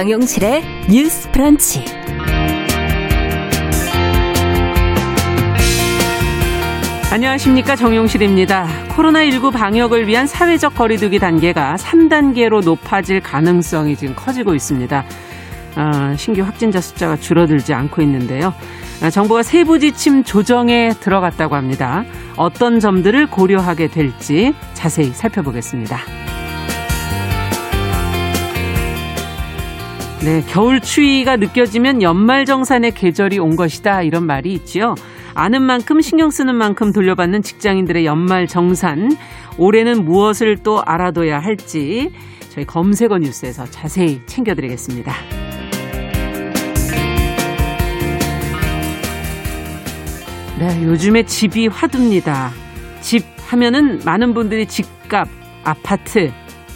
[0.00, 1.84] 정용실의 뉴스 프런치.
[7.12, 8.66] 안녕하십니까 정용실입니다.
[8.96, 15.04] 코로나19 방역을 위한 사회적 거리두기 단계가 3단계로 높아질 가능성이 지금 커지고 있습니다.
[15.74, 18.54] 아, 신규 확진자 숫자가 줄어들지 않고 있는데요.
[19.02, 22.06] 아, 정부가 세부 지침 조정에 들어갔다고 합니다.
[22.36, 25.98] 어떤 점들을 고려하게 될지 자세히 살펴보겠습니다.
[30.22, 34.02] 네, 겨울 추위가 느껴지면 연말 정산의 계절이 온 것이다.
[34.02, 34.94] 이런 말이 있지요.
[35.32, 39.16] 아는 만큼 신경 쓰는 만큼 돌려받는 직장인들의 연말 정산.
[39.56, 42.12] 올해는 무엇을 또 알아둬야 할지
[42.50, 45.14] 저희 검색어 뉴스에서 자세히 챙겨드리겠습니다.
[50.58, 52.50] 네, 요즘에 집이 화두입니다.
[53.00, 55.28] 집 하면은 많은 분들이 집값,
[55.64, 56.30] 아파트,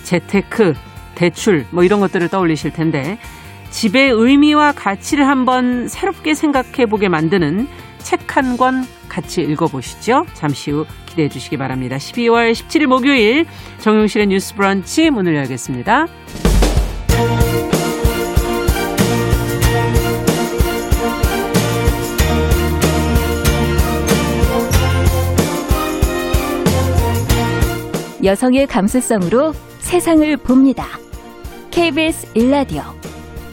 [0.04, 0.72] 재테크,
[1.14, 3.18] 대출 뭐 이런 것들을 떠올리실 텐데
[3.74, 7.66] 집의 의미와 가치를 한번 새롭게 생각해 보게 만드는
[7.98, 10.26] 책 한 권 같이 읽어보시죠.
[10.34, 11.96] 잠시 후 기대해 주시기 바랍니다.
[11.96, 13.46] 12월 17일 목요일
[13.78, 16.06] 정용실의 뉴스 브런치 문을 열겠습니다.
[28.22, 30.86] 여성의 감수성으로 세상을 봅니다.
[31.70, 32.82] KBS 일라디오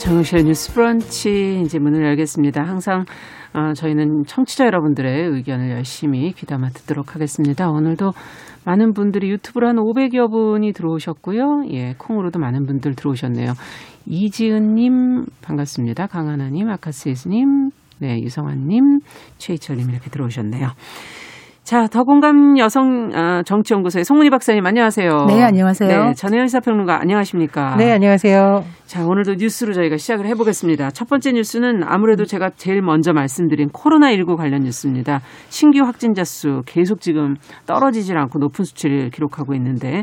[0.00, 2.62] 정용실의 뉴스 브런치 이제 문을 열겠습니다.
[2.62, 3.04] 항상
[3.52, 7.68] 어, 저희는 청취자 여러분들의 의견을 열심히 귀담아 듣도록 하겠습니다.
[7.68, 8.12] 오늘도
[8.64, 11.64] 많은 분들이 유튜브로 한 500여 분이 들어오셨고요.
[11.72, 13.52] 예, 콩으로도 많은 분들 들어오셨네요.
[14.06, 16.06] 이지은님 반갑습니다.
[16.06, 17.68] 강하나님, 아카스이스님,
[17.98, 19.00] 네, 유성환님,
[19.36, 20.68] 최희철님 이렇게 들어오셨네요.
[21.70, 25.26] 자, 더공감 여성 아, 정치연구소의 송문희 박사님 안녕하세요.
[25.28, 25.88] 네, 안녕하세요.
[25.88, 27.76] 네, 전혜연 시사평론가 안녕하십니까?
[27.76, 28.64] 네, 안녕하세요.
[28.86, 30.90] 자, 오늘도 뉴스로 저희가 시작을 해보겠습니다.
[30.90, 35.20] 첫 번째 뉴스는 아무래도 제가 제일 먼저 말씀드린 코로나19 관련 뉴스입니다.
[35.48, 37.36] 신규 확진자 수 계속 지금
[37.66, 40.02] 떨어지질 않고 높은 수치를 기록하고 있는데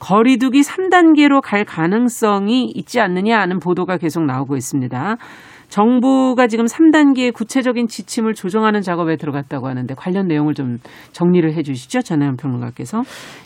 [0.00, 5.16] 거리두기 3단계로 갈 가능성이 있지 않느냐 하는 보도가 계속 나오고 있습니다.
[5.68, 10.78] 정부가 지금 3단계의 구체적인 지침을 조정하는 작업에 들어갔다고 하는데 관련 내용을 좀
[11.12, 12.00] 정리를 해 주시죠.
[12.00, 13.02] 전혜연 평론가께서.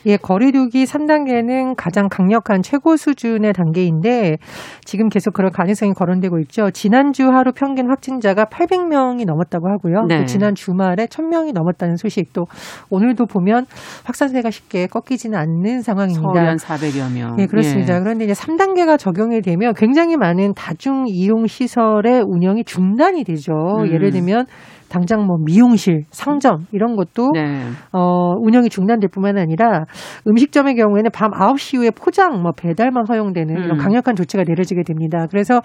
[0.06, 4.36] 예, 거리두기 3단계는 가장 강력한 최고 수준의 단계인데
[4.84, 6.70] 지금 계속 그럴 가능성이 거론되고 있죠.
[6.70, 10.06] 지난주 하루 평균 확진자가 800명이 넘었다고 하고요.
[10.08, 10.18] 네.
[10.18, 12.44] 또 지난 주말에 1000명이 넘었다는 소식 또
[12.90, 13.66] 오늘도 보면
[14.04, 16.22] 확산세가 쉽게 꺾이지는 않는 상황입니다.
[16.22, 17.36] 서울 한 400여 명.
[17.36, 17.96] 네, 그렇습니다.
[17.96, 18.00] 예.
[18.00, 23.52] 그런데 이제 3단계가 적용이 되면 굉장히 많은 다중 이용 시설 의 운영이 중단이 되죠.
[23.80, 23.86] 음.
[23.88, 24.46] 예를 들면
[24.92, 27.62] 당장 뭐 미용실, 상점 이런 것도 네.
[27.92, 29.86] 어, 운영이 중단될 뿐만 아니라
[30.28, 33.78] 음식점의 경우에는 밤 9시 이후에 포장, 뭐 배달만 허용되는 이런 음.
[33.78, 35.26] 강력한 조치가 내려지게 됩니다.
[35.30, 35.62] 그래서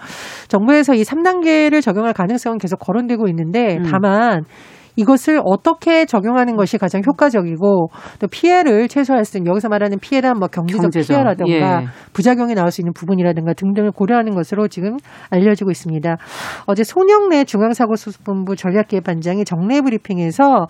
[0.48, 3.82] 정부에서 이 3단계를 적용할 가능성은 계속 거론되고 있는데 음.
[3.82, 4.44] 다만
[4.98, 7.88] 이것을 어떻게 적용하는 것이 가장 효과적이고
[8.18, 11.86] 또 피해를 최소화할 수 있는 여기서 말하는 피해란 뭐 경제적, 경제적, 피해라든가 예.
[12.12, 14.96] 부작용이 나올 수 있는 부분이라든가 등등을 고려하는 것으로 지금
[15.30, 16.16] 알려지고 있습니다.
[16.66, 20.66] 어제 손영래 중앙사고수습본부 전략기획반장이 정례 브리핑에서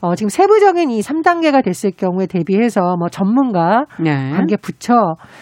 [0.00, 4.30] 어, 지금 세부적인 이 3단계가 됐을 경우에 대비해서 뭐 전문가 네.
[4.30, 4.94] 관계 부처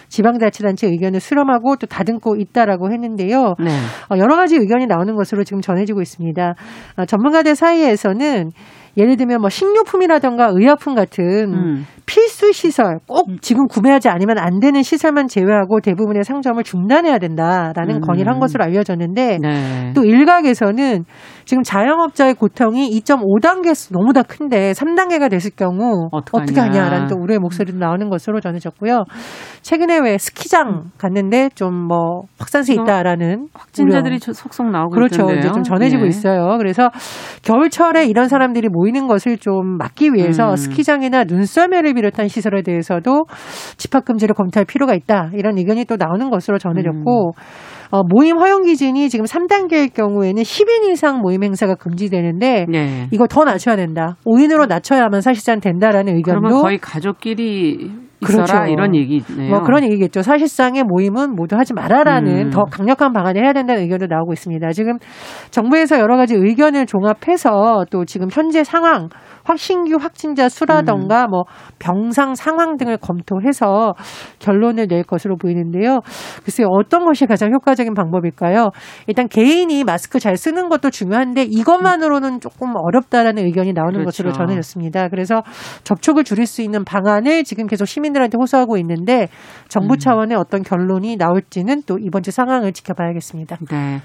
[0.08, 3.54] 지방자치단체 의견을 수렴하고 또 다듬고 있다라고 했는데요.
[3.58, 3.70] 네.
[4.10, 6.54] 어, 여러 가지 의견이 나오는 것으로 지금 전해지고 있습니다.
[6.96, 8.50] 어, 전문가들 사이에서는
[8.98, 11.24] 예를 들면 뭐 식료품이라든가 의약품 같은
[11.54, 11.86] 음.
[12.04, 18.00] 필수 시설 꼭 지금 구매하지 않으면 안 되는 시설만 제외하고 대부분의 상점을 중단해야 된다라는 음.
[18.00, 19.92] 건의를 한 것으로 알려졌는데 네.
[19.94, 21.04] 또 일각에서는
[21.44, 26.42] 지금 자영업자의 고통이 2.5단계 너무 다 큰데 3단계가 됐을 경우 어떡하냐.
[26.42, 29.04] 어떻게 하냐라는 또 우려의 목소리도 나오는 것으로 전해졌고요.
[29.62, 34.18] 최근에 왜 스키장 갔는데 좀 뭐 확산세 있다라는 확진자들이 우려.
[34.18, 35.14] 저- 속속 나오고 그렇죠.
[35.22, 35.38] 있던데요.
[35.38, 36.08] 이제 좀 전해지고 네.
[36.08, 36.56] 있어요.
[36.58, 36.90] 그래서
[37.42, 40.56] 겨울철에 이런 사람들이 모이 는 것을 좀 막기 위해서 음.
[40.56, 43.26] 스키장이나 눈썰매를 비롯한 시설에 대해서도
[43.76, 45.30] 집합 금지를 검토할 필요가 있다.
[45.34, 47.88] 이런 의견이 또 나오는 것으로 전해졌고 음.
[47.90, 53.08] 어, 모임 허용 기준이 지금 3단계일 경우에는 10인 이상 모임 행사가 금지되는데 네.
[53.10, 54.16] 이거 더 낮춰야 된다.
[54.26, 58.72] 5인으로 낮춰야만 사실상 된다라는 의견도 거의 가족끼리 있어라 그렇죠.
[58.72, 59.50] 이런 얘기네요.
[59.50, 60.22] 뭐 그런 얘기겠죠.
[60.22, 62.50] 사실상의 모임은 모두 하지 말아라는 음.
[62.50, 64.70] 더 강력한 방안을 해야 된다는 의견도 나오고 있습니다.
[64.72, 64.98] 지금
[65.50, 71.30] 정부에서 여러 가지 의견을 종합해서 또 지금 현재 상황, 확 신규 확진자 수라던가 음.
[71.30, 71.44] 뭐
[71.78, 73.94] 병상 상황 등을 검토해서
[74.38, 76.00] 결론을 낼 것으로 보이는데요.
[76.44, 78.70] 글쎄요, 어떤 것이 가장 효과적인 방법일까요?
[79.06, 84.04] 일단 개인이 마스크 잘 쓰는 것도 중요한데 이것만으로는 조금 어렵다라는 의견이 나오는 그렇죠.
[84.06, 85.08] 것으로 전해졌습니다.
[85.08, 85.42] 그래서
[85.84, 89.28] 접촉을 줄일 수 있는 방안을 지금 계속 시민들한테 호소하고 있는데
[89.68, 89.98] 정부 음.
[89.98, 93.56] 차원의 어떤 결론이 나올지는 또 이번 주 상황을 지켜봐야겠습니다.
[93.70, 94.00] 네.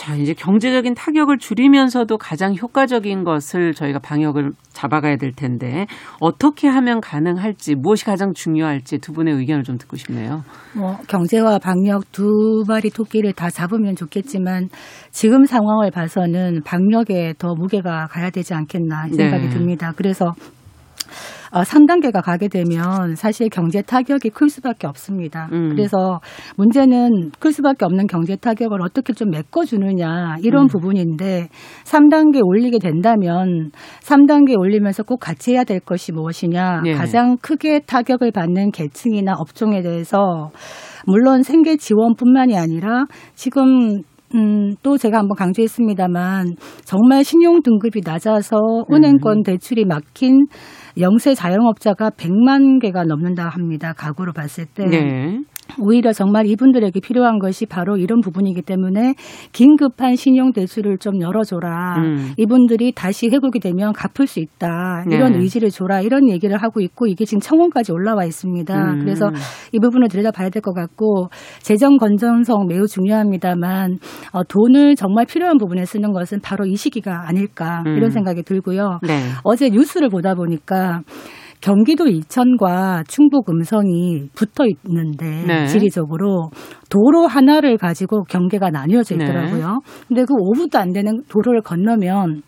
[0.00, 5.84] 자, 이제 경제적인 타격을 줄이면서도 가장 효과적인 것을 저희가 방역을 잡아가야 될 텐데
[6.20, 10.42] 어떻게 하면 가능할지 무엇이 가장 중요할지 두 분의 의견을 좀 듣고 싶네요.
[10.74, 14.70] 뭐 경제와 방역 두 마리 토끼를 다 잡으면 좋겠지만
[15.10, 19.50] 지금 상황을 봐서는 방역에 더 무게가 가야 되지 않겠나 이 생각이 네.
[19.50, 19.92] 듭니다.
[19.94, 20.32] 그래서
[21.52, 25.48] 어, 3단계가 가게 되면 사실 경제 타격이 클 수밖에 없습니다.
[25.52, 25.70] 음.
[25.70, 26.20] 그래서
[26.56, 30.68] 문제는 클 수밖에 없는 경제 타격을 어떻게 좀 메꿔주느냐 이런 음.
[30.68, 31.48] 부분인데
[31.84, 33.70] 3단계 올리게 된다면
[34.02, 36.92] 3단계 올리면서 꼭 같이 해야 될 것이 무엇이냐 예.
[36.94, 40.50] 가장 크게 타격을 받는 계층이나 업종에 대해서
[41.06, 43.04] 물론 생계 지원뿐만이 아니라
[43.34, 44.02] 지금
[44.34, 46.54] 음, 또 제가 한번 강조했습니다만
[46.84, 48.58] 정말 신용 등급이 낮아서
[48.92, 50.46] 은행권 대출이 막힌
[50.98, 53.92] 영세 자영업자가 100만 개가 넘는다 합니다.
[53.92, 54.84] 가구로 봤을 때.
[54.86, 55.40] 네.
[55.78, 59.14] 오히려 정말 이분들에게 필요한 것이 바로 이런 부분이기 때문에
[59.52, 61.96] 긴급한 신용 대출을 좀 열어줘라.
[61.98, 62.32] 음.
[62.36, 65.04] 이분들이 다시 회복이 되면 갚을 수 있다.
[65.10, 65.38] 이런 네.
[65.40, 66.00] 의지를 줘라.
[66.02, 68.92] 이런 얘기를 하고 있고 이게 지금 청원까지 올라와 있습니다.
[68.92, 68.98] 음.
[69.00, 69.30] 그래서
[69.72, 71.28] 이 부분을 들여다봐야 될 것 같고
[71.60, 73.98] 재정 건전성 매우 중요합니다만
[74.32, 77.96] 어, 돈을 정말 필요한 부분에 쓰는 것은 바로 이 시기가 아닐까 음.
[77.96, 78.98] 이런 생각이 들고요.
[79.02, 79.20] 네.
[79.42, 81.00] 어제 뉴스를 보다 보니까
[81.60, 85.66] 경기도 이천과 충북 음성이 붙어 있는데 네.
[85.66, 86.50] 지리적으로
[86.88, 89.24] 도로 하나를 가지고 경계가 나뉘어져 네.
[89.24, 89.80] 있더라고요.
[90.08, 92.42] 근데 그 5분도 안 되는 도로를 건너면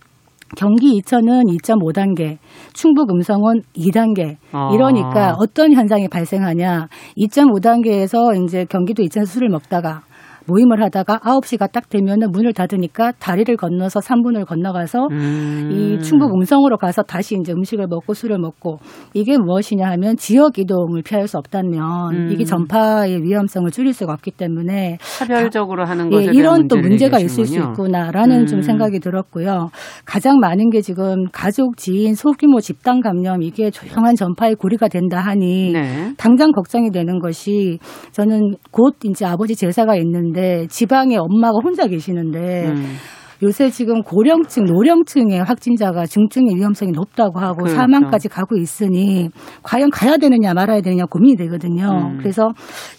[0.56, 2.36] 경기 이천은 2.5단계,
[2.74, 4.36] 충북 음성은 2단계.
[4.52, 4.70] 아.
[4.74, 6.88] 이러니까 어떤 현상이 발생하냐.
[7.16, 10.02] 2.5단계에서 이제 경기도 이천 술을 먹다가
[10.46, 15.70] 모임을 하다가 9시가 딱 되면은 문을 닫으니까 다리를 건너서 3분을 건너가서 음.
[15.72, 18.78] 이 충북 음성으로 가서 다시 이제 음식을 먹고 술을 먹고
[19.14, 22.28] 이게 무엇이냐 하면 지역 이동을 피할 수 없다면 음.
[22.30, 27.18] 이게 전파의 위험성을 줄일 수가 없기 때문에 차별적으로 하는 예, 것에 대한 이런 또 문제가
[27.18, 27.72] 있을 수 얘기하시는군요.
[27.72, 28.46] 있구나라는 음.
[28.46, 29.70] 좀 생각이 들었고요.
[30.04, 35.72] 가장 많은 게 지금 가족, 지인, 소규모 집단 감염 이게 조용한 전파의 고리가 된다 하니
[35.72, 36.12] 네.
[36.16, 37.78] 당장 걱정이 되는 것이
[38.12, 42.96] 저는 곧 이제 아버지 제사가 있는 데 지방에 엄마가 혼자 계시는데 음.
[43.42, 47.74] 요새 지금 고령층, 노령층의 확진자가 중증의 위험성이 높다고 하고 그렇죠.
[47.74, 49.30] 사망까지 가고 있으니
[49.64, 52.12] 과연 가야 되느냐 말아야 되느냐 고민이 되거든요.
[52.12, 52.18] 음.
[52.18, 52.50] 그래서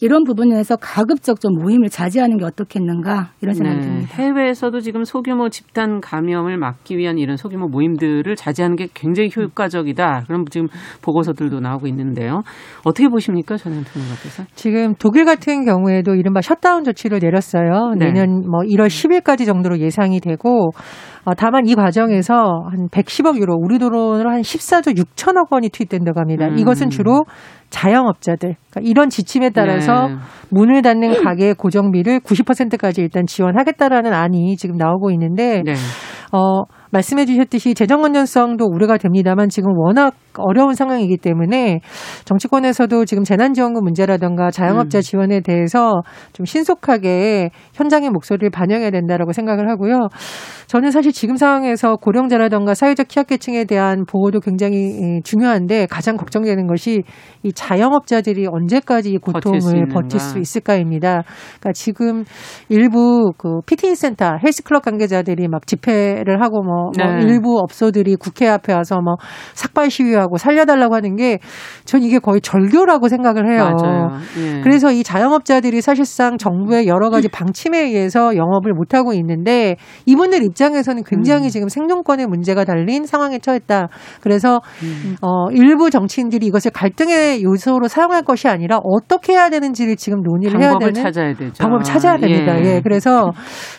[0.02, 3.86] 이런 부분에서 가급적 좀 모임을 자제하는 게 어떻겠는가 이런 생각이 네.
[3.86, 4.16] 듭니다.
[4.16, 10.24] 해외에서도 지금 소규모 집단 감염을 막기 위한 이런 소규모 모임들을 자제하는 게 굉장히 효과적이다.
[10.28, 10.68] 그런 지금
[11.02, 12.44] 보고서들도 나오고 있는데요.
[12.84, 14.44] 어떻게 보십니까, 전현 평론가께서?
[14.56, 17.94] 지금 독일 같은 경우에도 이른바 셧다운 조치를 내렸어요.
[17.98, 18.08] 네.
[18.08, 20.72] 내년 뭐 1월 10일까지 정도로 예상이 되고
[21.26, 22.34] 어, 다만 이 과정에서
[22.70, 26.48] 한 110억 유로, 우리 돈으로 한 14조 6천억 원이 투입된다고 합니다.
[26.48, 26.58] 음.
[26.58, 27.26] 이것은 주로
[27.70, 30.16] 자영업자들, 그러니까 이런 지침에 따라서 네.
[30.50, 35.74] 문을 닫는 가게의 고정비를 90%까지 일단 지원하겠다라는 안이 지금 나오고 있는데 네.
[36.34, 41.80] 어, 말씀해 주셨듯이 재정 건전성도 우려가 됩니다만 지금 워낙 어려운 상황이기 때문에
[42.26, 45.02] 정치권에서도 지금 재난지원금 문제라든가 자영업자 음.
[45.02, 46.02] 지원에 대해서
[46.34, 50.10] 좀 신속하게 현장의 목소리를 반영해야 된다라고 생각을 하고요.
[50.68, 57.04] 저는 사실 지금 상황에서 고령자라든가 사회적 취약계층에 대한 보호도 굉장히 예, 중요한데 가장 걱정되는 것이
[57.44, 59.88] 이 자영업자들이 언제까지 이 버틸 수 고통을.
[59.90, 61.24] 버틸 수 있을까입니다.
[61.60, 62.24] 그러니까 지금
[62.70, 67.24] 일부 그 피트니스 센터, 헬스클럽 관계자들이 막 집회 를 하고 뭐, 뭐 네.
[67.24, 69.16] 일부 업소들이 국회 앞에 와서 뭐
[69.54, 71.40] 삭발 시위하고 살려달라고 하는 게
[71.86, 73.72] 전 이게 거의 절교라고 생각을 해요.
[73.78, 74.10] 맞아요.
[74.40, 74.62] 예.
[74.62, 79.76] 그래서 이 자영업자들이 사실상 정부의 여러 가지 방침에 의해서 영업을 못 하고 있는데
[80.06, 81.50] 이분들 입장에서는 굉장히 음.
[81.50, 83.90] 지금 생존권의 문제가 달린 상황에 처했다.
[84.22, 85.16] 그래서 음.
[85.22, 90.70] 어 일부 정치인들이 이것을 갈등의 요소로 사용할 것이 아니라 어떻게 해야 되는지를 지금 논의를 해야
[90.72, 91.54] 방법을 되는 찾아야 되죠.
[91.60, 92.58] 방법을 찾아야 됩니다.
[92.64, 92.82] 예.
[92.82, 93.32] 그래서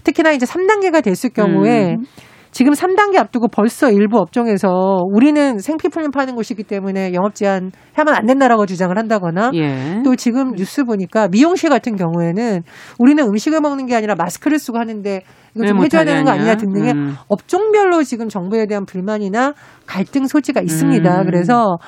[0.05, 2.05] 특히나 이제 3단계가 됐을 경우에 음.
[2.55, 4.69] 지금 3단계 앞두고 벌써 일부 업종에서
[5.11, 10.03] 우리는 생피플린 파는 곳이기 때문에 영업 제한 하면 안 된다라고 주장을 한다거나 예.
[10.05, 12.63] 또 지금 뉴스 보니까 미용실 같은 경우에는
[13.01, 15.23] 우리는 음식을 먹는 게 아니라 마스크를 쓰고 하는데
[15.57, 16.55] 이거 왜좀 해줘야 되는 거 아니냐?
[16.55, 17.17] 등등의 음.
[17.27, 19.55] 업종별로 지금 정부에 대한 불만이나
[19.87, 21.23] 갈등 소지가 있습니다.
[21.23, 21.27] 음.
[21.27, 21.79] 그래서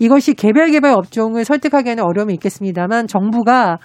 [0.00, 3.78] 이것이 개별 개별 업종을 설득하기에는 어려움이 있겠습니다만 정부가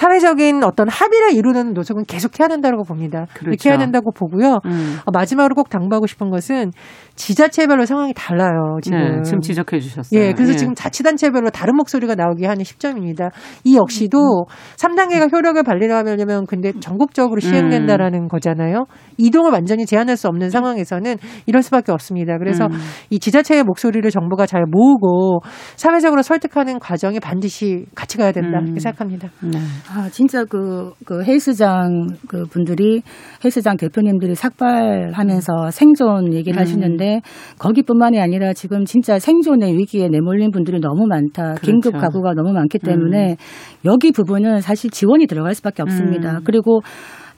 [0.00, 3.26] 사회적인 어떤 합의를 이루는 노력은 계속 해야 된다고 봅니다.
[3.34, 3.50] 그렇죠.
[3.50, 4.60] 이렇게 해야 된다고 보고요.
[4.64, 4.96] 음.
[5.04, 6.72] 어, 마지막으로 꼭 당부하고 싶은 것은
[7.16, 8.78] 지자체별로 상황이 달라요.
[8.82, 8.98] 지금.
[8.98, 10.18] 네, 지금 지적해 주셨어요.
[10.18, 13.28] 예, 그래서 지금 자치단체별로 다른 목소리가 나오게 하는 시점입니다.
[13.64, 18.86] 이 역시도 3단계가 효력을 발휘하려면 근데 전국적으로 시행된다라는 거잖아요.
[19.18, 22.38] 이동을 완전히 제한할 수 없는 상황에서는 이럴 수밖에 없습니다.
[22.38, 22.78] 그래서 음.
[23.10, 25.42] 이 지자체의 목소리를 정부가 잘 모으고
[25.76, 28.64] 사회적으로 설득하는 과정이 반드시 같이 가야 된다 음.
[28.64, 29.28] 이렇게 생각합니다.
[29.42, 29.58] 네.
[29.92, 33.02] 아, 진짜 그, 그 헬스장 그 분들이,
[33.44, 36.60] 헬스장 대표님들이 삭발하면서 생존 얘기를 음.
[36.60, 37.22] 하시는데,
[37.58, 41.54] 거기뿐만이 아니라 지금 진짜 생존의 위기에 내몰린 분들이 너무 많다.
[41.54, 41.62] 그렇죠.
[41.62, 43.36] 긴급 가구가 너무 많기 때문에,
[43.84, 46.38] 여기 부분은 사실 지원이 들어갈 수밖에 없습니다.
[46.38, 46.40] 음.
[46.44, 46.80] 그리고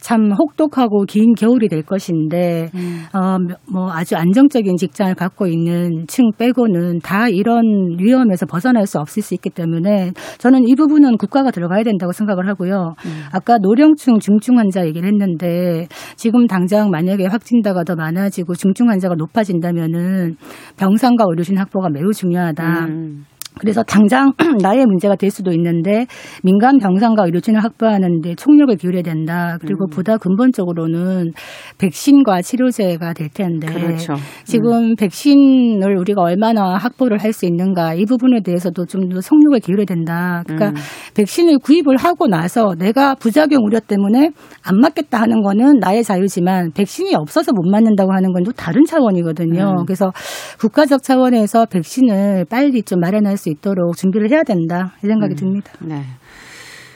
[0.03, 3.05] 참 혹독하고 긴 겨울이 될 것인데, 음.
[3.15, 3.37] 어,
[3.73, 7.63] 뭐 아주 안정적인 직장을 갖고 있는 층 빼고는 다 이런
[7.99, 12.95] 위험에서 벗어날 수 없을 수 있기 때문에 저는 이 부분은 국가가 들어가야 된다고 생각을 하고요.
[13.07, 13.23] 음.
[13.33, 20.35] 아까 노령층 중증 환자 얘기를 했는데 지금 당장 만약에 확진자가 더 많아지고 중증 환자가 높아진다면은
[20.79, 22.87] 병상과 의료진 확보가 매우 중요하다.
[22.87, 23.25] 음.
[23.59, 24.33] 그래서 당장
[24.63, 26.07] 나의 문제가 될 수도 있는데
[26.43, 29.57] 민간 병상과 의료진을 확보하는데 총력을 기울여야 된다.
[29.61, 29.91] 그리고 음.
[29.91, 31.33] 보다 근본적으로는
[31.79, 34.15] 백신과 치료제가 될 텐데 그렇죠.
[34.45, 40.43] 지금 백신을 우리가 얼마나 확보를 할 수 있는가 이 부분에 대해서도 좀더 속력을 기울여야 된다.
[40.45, 40.75] 그러니까 음.
[41.15, 44.33] 백신을 구입을 하고 나서 내가 부작용 우려 때문에
[44.63, 49.77] 안 맞겠다 하는 거는 나의 자유지만 백신이 없어서 못 맞는다고 하는 건 또 다른 차원이거든요.
[49.79, 49.87] 음.
[49.87, 50.13] 그래서
[50.59, 55.73] 국가적 차원에서 백신을 빨리 좀 마련할 수 있도록 준비를 해야 된다 이 생각이 듭니다.
[55.81, 56.03] 네.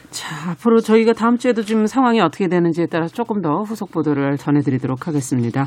[0.09, 5.07] 자, 앞으로 저희가 다음 주에도 지금 상황이 어떻게 되는지에 따라서 조금 더 후속 보도를 전해드리도록
[5.07, 5.65] 하겠습니다.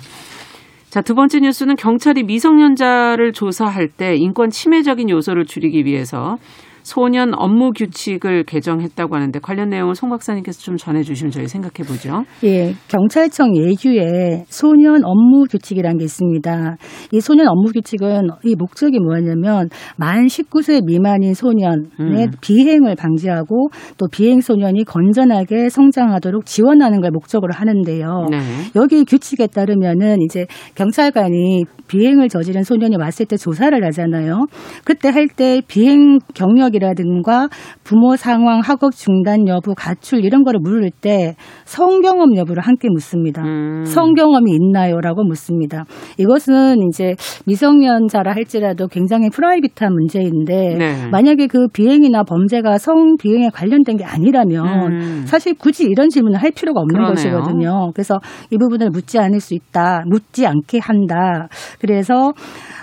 [0.88, 6.36] 자, 두 번째 뉴스는 경찰이 미성년자를 조사할 때 인권 침해적인 요소를 줄이기 위해서
[6.82, 12.24] 소년 업무 규칙을 개정했다고 하는데 관련 내용을 송 박사님께서 좀 전해주시면 저희 생각해 보죠.
[12.44, 16.76] 예, 경찰청 예규에 소년 업무 규칙이라는 게 있습니다.
[17.12, 22.30] 이 소년 업무 규칙은 이 목적이 뭐냐면 만 19세 미만인 소년의 음.
[22.40, 28.26] 비행을 방지하고 또 비행 소년이 건전하게 성장하도록 지원하는 걸 목적으로 하는데요.
[28.30, 28.38] 네.
[28.76, 34.46] 여기 규칙에 따르면은 이제 경찰관이 비행을 저지른 소년이 왔을 때 조사를 하잖아요.
[34.84, 37.48] 그때 할 때 비행 경력 이라든가
[37.84, 41.34] 부모 상황, 학업 중단 여부, 가출 이런 거를 물을 때
[41.64, 43.42] 성경험 여부를 함께 묻습니다.
[43.42, 43.84] 음.
[43.84, 45.84] 성경험이 있나요?라고 묻습니다.
[46.18, 47.14] 이것은 이제
[47.46, 51.08] 미성년자라 할지라도 굉장히 프라이빗한 문제인데 네.
[51.10, 55.22] 만약에 그 비행이나 범죄가 성 비행에 관련된 게 아니라면 음.
[55.26, 57.14] 사실 굳이 이런 질문을 할 필요가 없는 그러네요.
[57.14, 57.90] 것이거든요.
[57.94, 58.18] 그래서
[58.50, 61.48] 이 부분을 묻지 않을 수 있다, 묻지 않게 한다.
[61.80, 62.32] 그래서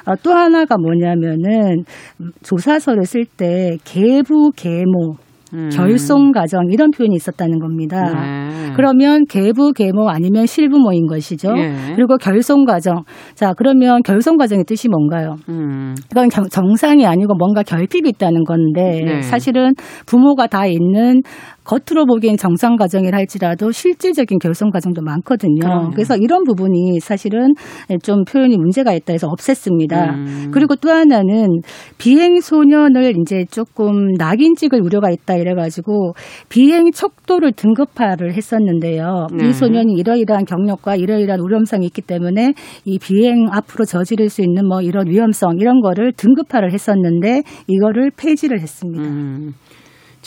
[0.06, 1.84] 어, 또 하나가 뭐냐면은
[2.22, 5.16] 음, 조사서를 쓸 때 계부 계모
[5.54, 5.70] 음.
[5.72, 8.04] 결송 과정 이런 표현이 있었다는 겁니다.
[8.14, 8.74] 네.
[8.76, 11.54] 그러면 계부 계모 아니면 실부모인 것이죠.
[11.58, 11.94] 예.
[11.96, 13.04] 그리고 결송 과정.
[13.34, 15.36] 자, 그러면 결송 과정의 뜻이 뭔가요?
[15.48, 15.96] 음.
[16.10, 19.22] 그건 경- 정상이 아니고 뭔가 결핍이 있다는 건데 네.
[19.22, 19.74] 사실은
[20.06, 21.22] 부모가 다 있는
[21.68, 25.60] 겉으로 보기엔 정상 과정이라 할지라도 실질적인 결손 과정도 많거든요.
[25.60, 25.90] 그럼요.
[25.92, 27.54] 그래서 이런 부분이 사실은
[28.02, 30.16] 좀 표현이 문제가 있다 해서 없앴습니다.
[30.16, 30.52] 음.
[30.54, 31.60] 그리고 또 하나는
[31.98, 36.14] 비행 소년을 이제 조금 낙인 찍을 우려가 있다 이래가지고
[36.48, 39.28] 비행 척도를 등급화를 했었는데요.
[39.38, 39.50] 네.
[39.50, 42.54] 이 소년이 이러이러한 경력과 이러이러한 우려성이 있기 때문에
[42.86, 48.62] 이 비행 앞으로 저지를 수 있는 뭐 이런 위험성 이런 거를 등급화를 했었는데 이거를 폐지를
[48.62, 49.04] 했습니다.
[49.04, 49.54] 음.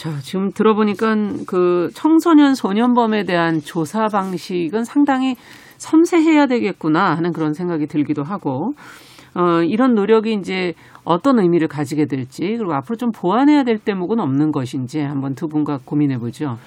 [0.01, 1.15] 자, 지금 들어보니까
[1.45, 5.35] 그 청소년 소년범에 대한 조사 방식은 상당히
[5.77, 8.73] 섬세해야 되겠구나 하는 그런 생각이 들기도 하고,
[9.35, 14.51] 어, 이런 노력이 이제 어떤 의미를 가지게 될지, 그리고 앞으로 좀 보완해야 될 대목은 없는
[14.51, 16.57] 것인지 한번 두 분과 고민해 보죠.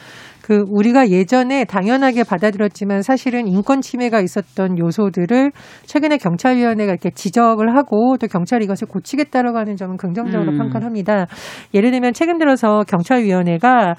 [0.44, 5.52] 그 우리가 예전에 당연하게 받아들였지만 사실은 인권 침해가 있었던 요소들을
[5.86, 10.58] 최근에 경찰위원회가 이렇게 지적을 하고 또 경찰이 이것을 고치겠다라고 하는 점은 긍정적으로 음.
[10.58, 11.24] 평가를 합니다.
[11.72, 13.94] 예를 들면 최근 들어서 경찰위원회가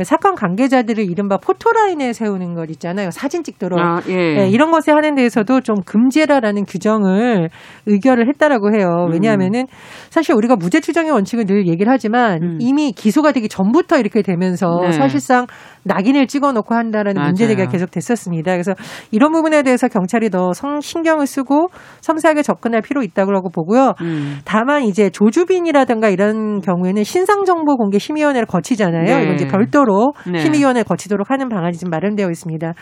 [0.00, 3.10] 그 사건 관계자들을 이른바 포토라인에 세우는 것 있잖아요.
[3.10, 3.78] 사진 찍도록.
[3.78, 4.44] 아, 예.
[4.44, 7.50] 예, 이런 것에 하는 데에서도 좀 금지해라라는 규정을
[7.84, 9.06] 의결을 했다라고 해요.
[9.12, 9.66] 왜냐하면은
[10.08, 12.56] 사실 우리가 무죄 추정의 원칙을 늘 얘기를 하지만 음.
[12.60, 14.92] 이미 기소가 되기 전부터 이렇게 되면서 네.
[14.92, 15.44] 사실상
[15.92, 17.28] 낙인을 찍어놓고 한다라는 맞아요.
[17.28, 18.52] 문제제기가 계속 됐었습니다.
[18.52, 18.74] 그래서
[19.10, 21.68] 이런 부분에 대해서 경찰이 더 성, 신경을 쓰고
[22.00, 23.94] 섬세하게 접근할 필요 있다고 보고요.
[24.02, 24.38] 음.
[24.44, 29.04] 다만 이제 조주빈이라든가 이런 경우에는 신상정보 공개 심의위원회를 거치잖아요.
[29.04, 29.22] 네.
[29.22, 30.38] 이건 이제 별도로 네.
[30.38, 32.72] 심의위원회를 거치도록 하는 방안이 지금 마련되어 있습니다.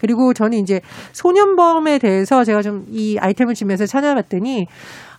[0.00, 0.80] 그리고 저는 이제
[1.12, 4.66] 소년범에 대해서 제가 좀 이 아이템을 주면서 찾아봤더니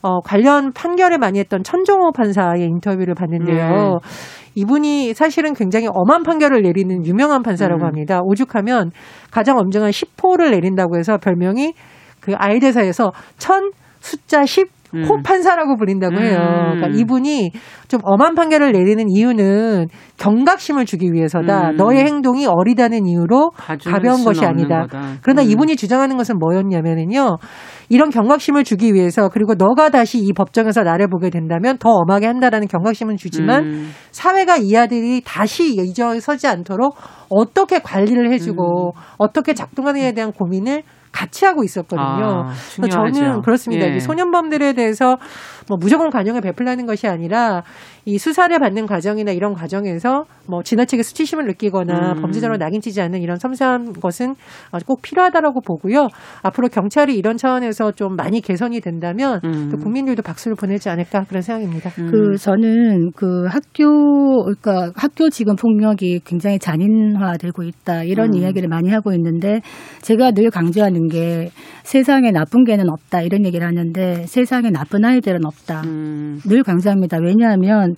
[0.01, 3.69] 어, 관련 판결을 많이 했던 천정호 판사의 인터뷰를 봤는데요.
[3.69, 4.46] 네.
[4.57, 7.85] 이분이 사실은 굉장히 엄한 판결을 내리는 유명한 판사라고 음.
[7.85, 8.21] 합니다.
[8.23, 8.89] 오죽하면
[9.29, 11.73] 가장 엄정한 10호를 내린다고 해서 별명이
[12.19, 15.03] 그 아이들 사이에서 천 숫자 10 음.
[15.03, 16.37] 호 판사라고 불린다고 해요.
[16.37, 16.75] 음.
[16.75, 17.51] 그러니까 이분이
[17.87, 21.71] 좀 엄한 판결을 내리는 이유는 경각심을 주기 위해서다.
[21.71, 21.75] 음.
[21.77, 23.51] 너의 행동이 어리다는 이유로
[23.85, 24.81] 가벼운 것이 아니다.
[24.83, 25.13] 거다.
[25.21, 25.49] 그러나 음.
[25.49, 27.37] 이분이 주장하는 것은 뭐였냐면은요.
[27.89, 32.67] 이런 경각심을 주기 위해서 그리고 너가 다시 이 법정에서 나를 보게 된다면 더 엄하게 한다라는
[32.67, 33.91] 경각심은 주지만 음.
[34.11, 36.95] 사회가 이 아들이 다시 이 저에 서지 않도록
[37.29, 39.01] 어떻게 관리를 해주고 음.
[39.17, 40.83] 어떻게 작동하느냐에 대한 고민을
[41.17, 42.03] 같이 하고 있었거든요.
[42.03, 43.41] 아, 그래서 저는.
[43.41, 43.91] 그렇습니다.
[43.91, 43.95] 예.
[43.95, 45.17] 이 소년범들에 대해서
[45.67, 47.63] 뭐 무조건 관용을 베풀라는 것이 아니라
[48.07, 52.21] 이 수사를 받는 과정이나 이런 과정에서 뭐 지나치게 수치심을 느끼거나 음.
[52.21, 54.31] 범죄자로 낙인치지 않는 이런 섬세한 것은
[54.71, 56.07] 어, 꼭 필요하다라고 보고요.
[56.41, 59.67] 앞으로 경찰이 이런 차원에서 좀 많이 개선이 된다면 음.
[59.69, 61.89] 또 국민들도 박수를 보내지 않을까 그런 생각입니다.
[61.99, 62.09] 음.
[62.09, 68.39] 그 저는 그 학교 그러니까 학교 지금 폭력이 굉장히 잔인화되고 있다 이런 음.
[68.39, 69.59] 이야기를 많이 하고 있는데
[70.01, 71.49] 제가 늘 강조하는 게
[71.83, 75.81] 세상에 나쁜 개는 없다 이런 얘기를 하는데 세상에 나쁜 아이들은 없다.
[75.81, 76.39] 음.
[76.47, 77.17] 늘 강조합니다.
[77.21, 77.96] 왜냐하면 어,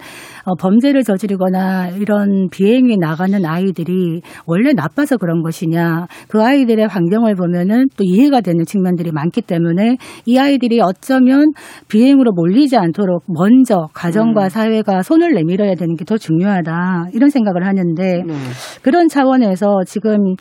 [0.60, 8.03] 범죄를 저지르거나 이런 비행에 나가는 아이들이 원래 나빠서 그런 것이냐 그 아이들의 환경을 보면은 또
[8.03, 11.53] 이해가 되는 측면들이 많기 때문에 이 아이들이 어쩌면
[11.88, 14.50] 비행으로 몰리지 않도록 먼저 가정과 음.
[14.50, 18.34] 사회가 손을 내밀어야 되는 게 더 중요하다 이런 생각을 하는데 네.
[18.82, 20.34] 그런 차원에서 지금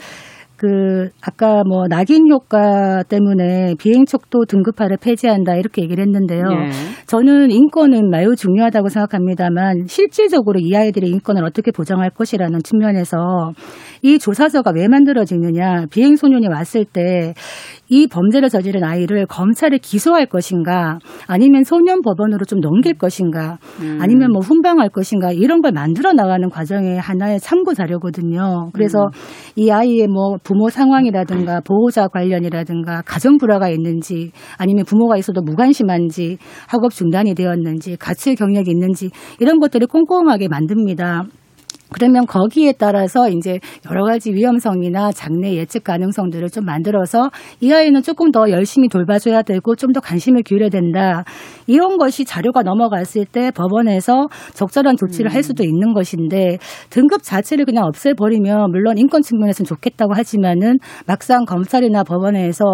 [0.59, 6.43] 그 아까 뭐 낙인 효과 때문에 비행 척도 등급화를 폐지한다 이렇게 얘기를 했는데요.
[6.43, 6.71] 예.
[7.07, 13.53] 저는 인권은 매우 중요하다고 생각합니다만 실질적으로 이 아이들의 인권을 어떻게 보장할 것이라는 측면에서
[14.03, 17.35] 이 조사서가 왜 만들어지느냐 비행 소년이 왔을 때
[17.88, 23.99] 이 범죄를 저지른 아이를 검찰에 기소할 것인가 아니면 소년 법원으로 좀 넘길 것인가 음.
[24.00, 28.70] 아니면 뭐 훈방할 것인가 이런 걸 만들어 나가는 과정의 하나의 참고 자료거든요.
[28.72, 29.11] 그래서 음.
[29.57, 36.92] 이 아이의 뭐 부모 상황이라든가 보호자 관련이라든가 가정 불화가 있는지 아니면 부모가 있어도 무관심한지 학업
[36.92, 41.24] 중단이 되었는지 가출 경력이 있는지 이런 것들을 꼼꼼하게 만듭니다.
[41.92, 43.59] 그러면 거기에 따라서 이제
[43.90, 49.74] 여러 가지 위험성이나 장래 예측 가능성들을 좀 만들어서 이 아이는 조금 더 열심히 돌봐줘야 되고
[49.74, 51.24] 좀 더 관심을 기울여야 된다.
[51.66, 56.59] 이런 것이 자료가 넘어갔을 때 법원에서 적절한 조치를 할 수도 있는 것인데
[56.90, 62.64] 등급 자체를 그냥 없애버리면 물론 인권 측면에서는 좋겠다고 하지만은 막상 검찰이나 법원에서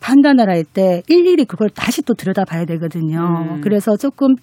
[0.00, 3.18] 판단을 할 때 일일이 그걸 다시 또 들여다봐야 되거든요.
[3.54, 3.60] 음.
[3.62, 4.34] 그래서 조금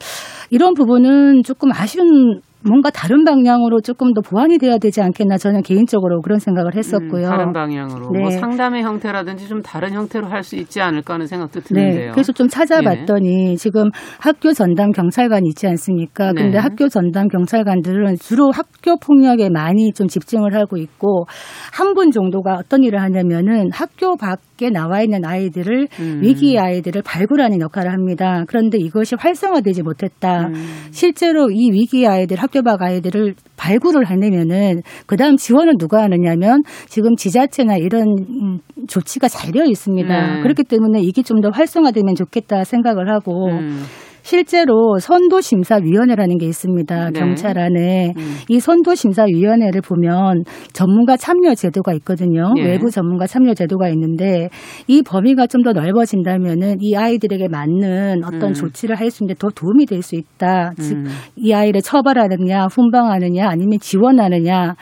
[0.50, 6.22] 이런 부분은 조금 아쉬운 뭔가 다른 방향으로 조금 더 보완이 돼야 되지 않겠나 저는 개인적으로
[6.22, 7.26] 그런 생각을 했었고요.
[7.26, 8.20] 음, 다른 방향으로 네.
[8.20, 12.12] 뭐 상담의 형태라든지 좀 다른 형태로 할 수 있지 않을까 하는 생각도 네, 드는데요.
[12.14, 16.32] 그래서 좀 찾아봤더니 지금 학교 전담 경찰관 있지 않습니까?
[16.34, 16.44] 네.
[16.44, 21.26] 근데 학교 전담 경찰관들은 주로 학교 폭력에 많이 좀 집중을 하고 있고
[21.74, 26.20] 한 분 정도가 어떤 일을 하냐면은 학교 밖 에 나와 있는 아이들을 음.
[26.22, 28.44] 위기의 아이들을 발굴하는 역할을 합니다.
[28.48, 30.48] 그런데 이것이 활성화되지 못했다.
[30.48, 30.54] 음.
[30.92, 37.16] 실제로 이 위기의 아이들, 학교 밖 아이들을 발굴을 해내면은 그 다음 지원을 누가 하느냐면 지금
[37.16, 40.36] 지자체나 이런 음, 조치가 잘 되어 있습니다.
[40.36, 40.42] 네.
[40.42, 43.84] 그렇기 때문에 이게 좀 더 활성화되면 좋겠다 생각을 하고 음.
[44.28, 47.12] 실제로 선도심사위원회라는 게 있습니다.
[47.12, 47.18] 네.
[47.20, 48.36] 경찰 안에 음.
[48.50, 52.54] 이 선도심사위원회를 보면 전문가 참여 제도가 있거든요.
[52.58, 52.64] 예.
[52.64, 54.50] 외부 전문가 참여 제도가 있는데
[54.88, 58.54] 이 범위가 좀 더 넓어진다면은 이 아이들에게 맞는 어떤 음.
[58.54, 60.72] 조치를 할 수 있는데 더 도움이 될 수 있다.
[60.78, 61.06] 즉 음.
[61.38, 64.76] 이 아이를 처벌하느냐, 훈방하느냐, 아니면 지원하느냐.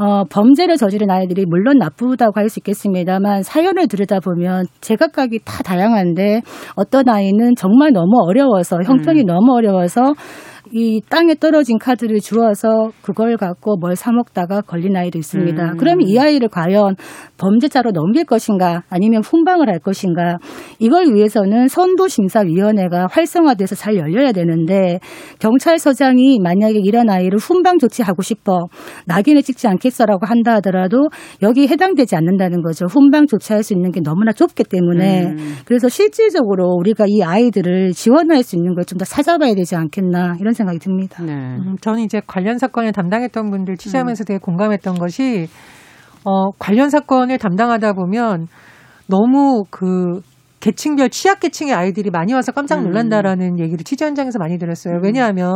[0.00, 6.40] 어, 범죄를 저지른 아이들이 물론 나쁘다고 할 수 있겠습니다만 사연을 들여다보면 제각각이 다 다양한데
[6.74, 9.26] 어떤 아이는 정말 너무 어려워서 형편이 음.
[9.26, 10.14] 너무 어려워서
[10.72, 15.72] 이 땅에 떨어진 카드를 주어서 그걸 갖고 뭘 사 먹다가 걸린 아이도 있습니다.
[15.72, 15.76] 음.
[15.76, 16.96] 그러면 이 아이를 과연
[17.38, 20.38] 범죄자로 넘길 것인가 아니면 훈방을 할 것인가
[20.78, 25.00] 이걸 위해서는 선도심사위원회가 활성화돼서 잘 열려야 되는데
[25.40, 28.60] 경찰서장이 만약에 이런 아이를 훈방 조치하고 싶어
[29.06, 31.08] 낙인을 찍지 않겠어라고 한다 하더라도
[31.42, 32.86] 여기 해당되지 않는다는 거죠.
[32.86, 35.54] 훈방 조치할 수 있는 게 너무나 좁기 때문에 음.
[35.64, 40.49] 그래서 실질적으로 우리가 이 아이들을 지원할 수 있는 걸 좀 더 찾아봐야 되지 않겠나 이런
[40.54, 41.22] 생각이 듭니다.
[41.22, 41.32] 네.
[41.32, 45.48] 음, 저는 이제 관련 사건을 담당했던 분들 취재하면서 되게 공감했던 것이
[46.24, 48.48] 어, 관련 사건을 담당하다 보면
[49.06, 50.20] 너무 그
[50.60, 55.00] 계층별 취약 계층의 아이들이 많이 와서 깜짝 놀란다라는 얘기를 취재 현장에서 많이 들었어요.
[55.02, 55.52] 왜냐하면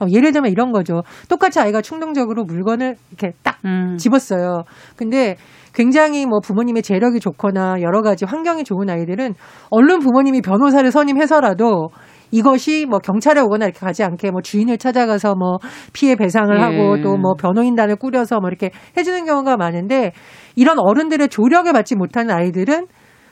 [0.00, 1.02] 어, 예를 들면 이런 거죠.
[1.28, 3.96] 똑같이 아이가 충동적으로 물건을 이렇게 딱 음.
[3.98, 4.62] 집었어요.
[4.96, 5.36] 근데
[5.74, 9.34] 굉장히 뭐 부모님의 재력이 좋거나 여러 가지 환경이 좋은 아이들은
[9.70, 11.88] 얼른 부모님이 변호사를 선임해서라도
[12.30, 15.58] 이것이 뭐 경찰에 오거나 이렇게 가지 않게 뭐 주인을 찾아가서 뭐
[15.92, 16.60] 피해 배상을 예.
[16.60, 20.12] 하고 또 뭐 변호인단을 꾸려서 뭐 이렇게 해주는 경우가 많은데
[20.54, 22.86] 이런 어른들의 조력을 받지 못하는 아이들은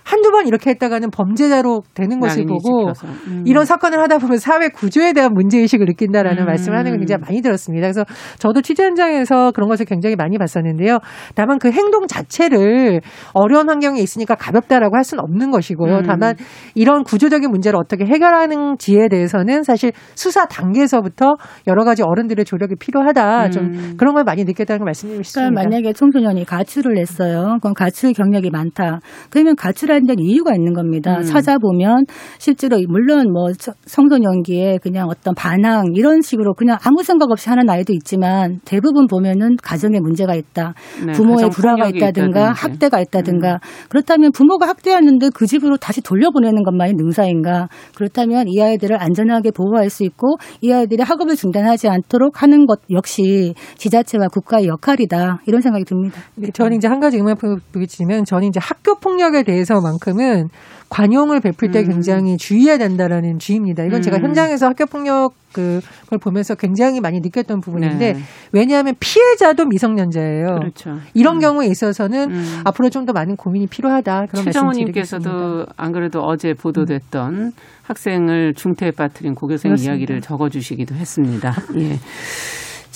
[0.07, 2.93] 한두 번 이렇게 했다가는 범죄자로 되는 것을 낙인이 보고.
[3.27, 3.43] 음.
[3.45, 6.47] 이런 사건을 하다 보면 사회 구조에 대한 문제의식을 느낀다라는 음.
[6.47, 7.87] 말씀을 하는 걸 굉장히 많이 들었습니다.
[7.87, 8.05] 그래서
[8.39, 10.99] 저도 취재 현장에서 그런 것을 굉장히 많이 봤었는데요.
[11.35, 13.01] 다만 그 행동 자체를
[13.33, 15.97] 어려운 환경에 있으니까 가볍다라고 할 수는 없는 것이고요.
[15.97, 16.03] 음.
[16.07, 16.37] 다만
[16.77, 21.35] 이런 구조적인 문제를 어떻게 해결하는지에 대해서는 사실 수사 단계에서부터
[21.67, 23.51] 여러 가지 어른들의 조력이 필요하다.
[23.51, 23.95] 좀 음.
[23.97, 25.51] 그런 걸 많이 느꼈다는 싶습니다.
[25.51, 27.59] 그러니까 만약에 청소년이 가출을 했어요.
[27.61, 29.01] 그럼 가출 경력이 많다.
[29.31, 31.17] 그러면 가출 하는 데는 이유가 있는 겁니다.
[31.19, 31.23] 음.
[31.23, 32.05] 찾아보면
[32.39, 37.69] 실제로 물론 뭐 저- 청소년기에 그냥 어떤 반항 이런 식으로 그냥 아무 생각 없이 하는
[37.69, 40.75] 아이도 있지만 대부분 보면은 가정에 문제가 있다.
[41.07, 42.61] 네, 부모의 불화가 있다든가 있다든지.
[42.61, 49.51] 학대가 있다든가 그렇다면 부모가 학대하는데 그 집으로 다시 돌려보내는 것만이 능사인가 그렇다면 이 아이들을 안전하게
[49.53, 55.61] 보호할 수 있고 이 아이들이 학업을 중단하지 않도록 하는 것 역시 지자체와 국가의 역할이다 이런
[55.61, 56.21] 생각이 듭니다.
[56.53, 57.37] 저는 이제 한 가지 의문을
[57.73, 60.49] 부딪히면 저는 이제 학교 폭력에 대해서 만큼은
[60.89, 61.89] 관용을 베풀 때 음.
[61.89, 63.85] 굉장히 주의해야 된다라는 주의입니다.
[63.85, 64.23] 이건 제가 음.
[64.23, 68.21] 현장에서 학교 폭력 그걸 보면서 굉장히 많이 느꼈던 부분인데 네.
[68.53, 70.59] 왜냐하면 피해자도 미성년자예요.
[70.61, 70.99] 그렇죠.
[71.15, 71.41] 이런 음.
[71.41, 72.61] 경우에 있어서는 음.
[72.65, 74.27] 앞으로 좀 더 많은 고민이 필요하다.
[74.27, 74.45] 그런.
[74.45, 77.53] 최정호님께서도 안 그래도 어제 보도됐던
[77.85, 79.93] 학생을 중태에 빠뜨린 고교생 그렇습니다.
[79.93, 81.55] 이야기를 적어주시기도 했습니다.
[81.79, 81.99] 예.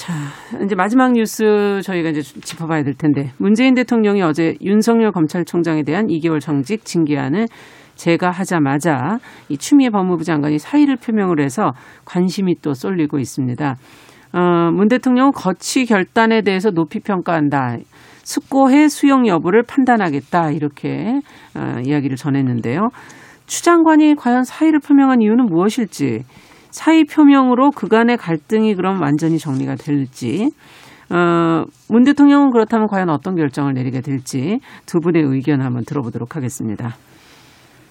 [0.01, 0.15] 자,
[0.65, 6.41] 이제 마지막 뉴스 저희가 이제 짚어봐야 될 텐데 문재인 대통령이 어제 윤석열 검찰총장에 대한 2개월
[6.41, 7.49] 정직 징계안을
[7.97, 9.19] 제가 하자마자
[9.51, 11.73] 이 추미애 법무부 장관이 사의를 표명을 해서
[12.07, 13.77] 관심이 또 쏠리고 있습니다.
[14.33, 17.77] 어, 문 대통령은 거취 결단에 대해서 높이 평가한다.
[18.25, 20.53] 숙고해 수용 여부를 판단하겠다.
[20.53, 21.21] 이렇게
[21.55, 22.89] 어, 이야기를 전했는데요.
[23.47, 26.25] 추 장관이 과연 사의를 표명한 이유는 무엇일지,
[26.71, 30.51] 사의 표명으로 그간의 갈등이 그럼 완전히 정리가 될지,
[31.11, 36.97] 어, 문 대통령은 그렇다면 과연 어떤 결정을 내리게 될지 두 분의 의견 한번 들어보도록 하겠습니다.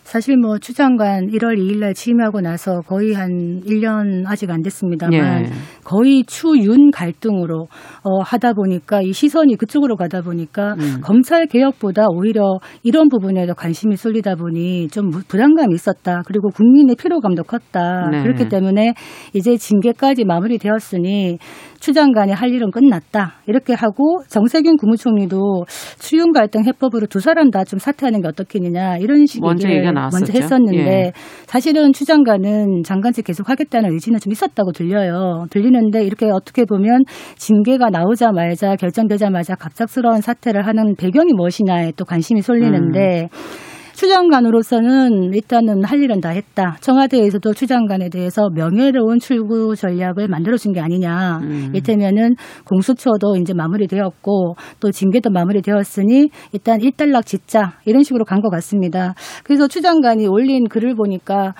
[0.10, 5.50] 사실 뭐 추장관 1월 2일 날 취임하고 나서 거의 한 1년 아직 안 됐습니다만 예.
[5.84, 7.67] 거의 추윤 갈등으로
[8.04, 11.02] 어, 하다 보니까 이 시선이 그쪽으로 가다 보니까 음.
[11.04, 16.24] 검찰 개혁보다 오히려 이런 부분에 더 관심이 쏠리다 보니 좀 부- 부담감이 있었다.
[16.26, 18.10] 그리고 국민의 피로감도 컸다.
[18.12, 18.24] 네.
[18.24, 18.95] 그렇기 때문에
[19.34, 21.38] 이제 징계까지 마무리되었으니
[21.80, 23.36] 추 장관이 할 일은 끝났다.
[23.48, 25.65] 이렇게 하고 정세균 국무총리도
[26.00, 30.26] 추윤 갈등 해법으로 두 사람 다 좀 사퇴하는 게 어떻겠느냐 이런 식의 얘기를 나왔었죠.
[30.26, 31.12] 먼저 했었는데 예.
[31.46, 35.46] 사실은 추 장관은 장관직 계속 하겠다는 의지는 좀 있었다고 들려요.
[35.50, 37.04] 들리는데 이렇게 어떻게 보면
[37.36, 43.68] 징계가 나오자마자 결정되자마자 갑작스러운 사퇴를 하는 배경이 무엇이냐에 또 관심이 쏠리는데 음.
[44.00, 46.78] 추 장관으로서는 일단은 할 일은 다 했다.
[46.80, 51.40] 청와대에서도 추 장관에 대해서 명예로운 출구 전략을 만들어준 게 아니냐.
[51.44, 51.74] 음.
[51.76, 59.16] 이때면은 공수처도 이제 마무리되었고 또 징계도 마무리되었으니 일단 일단락 짓자 이런 식으로 간 것 같습니다.
[59.44, 61.54] 그래서 추 장관이 올린 글을 보니까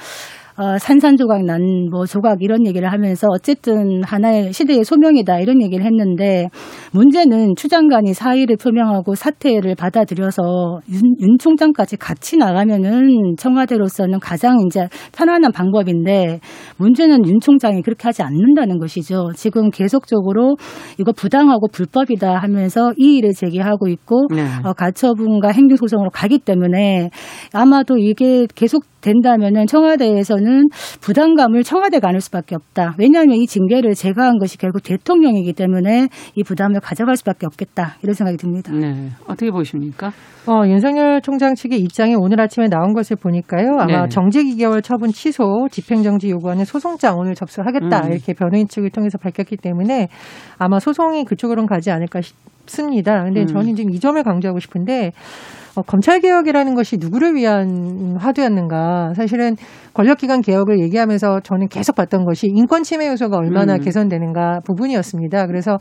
[0.60, 6.50] 어, 산산조각 난 뭐 조각 이런 얘기를 하면서 어쨌든 하나의 시대의 소명이다 이런 얘기를 했는데
[6.92, 14.88] 문제는 추 장관이 사의를 표명하고 사퇴를 받아들여서 윤, 윤 총장까지 같이 나가면은 청와대로서는 가장 이제
[15.14, 16.40] 편안한 방법인데
[16.78, 19.30] 문제는 윤 총장이 그렇게 하지 않는다는 것이죠.
[19.36, 20.58] 지금 계속적으로
[21.00, 24.44] 이거 부당하고 불법이다 하면서 이의를 제기하고 있고 네.
[24.64, 27.10] 어, 가처분과 행정소송으로 가기 때문에
[27.54, 30.49] 아마도 이게 계속 된다면은 청와대에서는
[31.02, 32.96] 부담감을 청와대가 안을 수밖에 없다.
[32.98, 37.96] 왜냐하면 이 징계를 제거한 것이 결국 대통령이기 때문에 이 부담을 가져갈 수밖에 없겠다.
[38.04, 38.72] 이런 생각이 듭니다.
[38.72, 39.10] 네.
[39.26, 40.12] 어떻게 보십니까?
[40.48, 43.78] 어, 윤석열 총장 측의 입장이 오늘 아침에 나온 것을 보니까요.
[43.80, 44.10] 아마 네.
[44.10, 48.12] 정직 2개월 처분 취소, 집행정지 요구하는 소송장 오늘 접수하겠다 음.
[48.12, 50.08] 이렇게 변호인 측을 통해서 밝혔기 때문에
[50.58, 53.24] 아마 소송이 그쪽으로는 가지 않을까 싶습니다.
[53.24, 53.48] 근데 음.
[53.48, 55.12] 저는 지금 이 점을 강조하고 싶은데
[55.76, 59.14] 어, 검찰 개혁이라는 것이 누구를 위한 화두였는가?
[59.16, 59.56] 사실은
[59.94, 63.80] 권력기관 개혁을 얘기하면서 저는 계속 봤던 것이 인권 침해 요소가 얼마나 음.
[63.80, 65.48] 개선되는가 부분이었습니다.
[65.48, 65.78] 그래서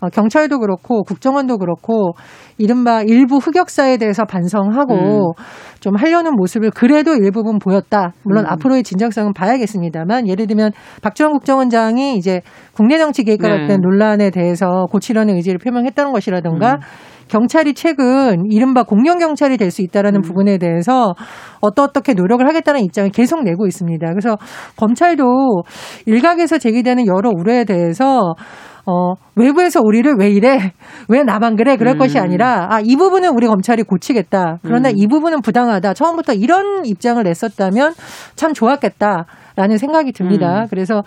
[0.00, 2.12] 어, 경찰도 그렇고 국정원도 그렇고
[2.58, 5.34] 이른바 일부 흑역사에 대해서 반성하고
[5.80, 8.12] 좀 하려는 모습을 그래도 일부분 보였다.
[8.22, 8.50] 물론 음.
[8.50, 10.72] 앞으로의 진정성은 봐야겠습니다만 예를 들면
[11.02, 12.40] 박지원 국정원장이 이제
[12.74, 13.60] 국내 정치 개입과 네.
[13.60, 16.80] 같은 논란에 대해서 고치려는 의지를 표명했다는 것이라든가 음.
[17.30, 20.22] 경찰이 최근 이른바 공영 경찰이 될 수 있다라는 음.
[20.22, 21.14] 부분에 대해서
[21.60, 24.06] 어떠 어떻게 노력을 하겠다는 입장을 계속 내고 있습니다.
[24.08, 24.36] 그래서
[24.76, 25.62] 검찰도
[26.06, 28.34] 일각에서 제기되는 여러 우려에 대해서
[28.86, 30.72] 어, 외부에서 우리를 왜 이래?
[31.08, 31.76] 왜 나만 그래?
[31.76, 31.98] 그럴 음.
[31.98, 34.58] 것이 아니라, 아, 이 부분은 우리 검찰이 고치겠다.
[34.62, 34.94] 그러나 음.
[34.96, 35.94] 이 부분은 부당하다.
[35.94, 37.92] 처음부터 이런 입장을 냈었다면
[38.34, 40.62] 참 좋았겠다라는 생각이 듭니다.
[40.62, 40.66] 음.
[40.70, 41.02] 그래서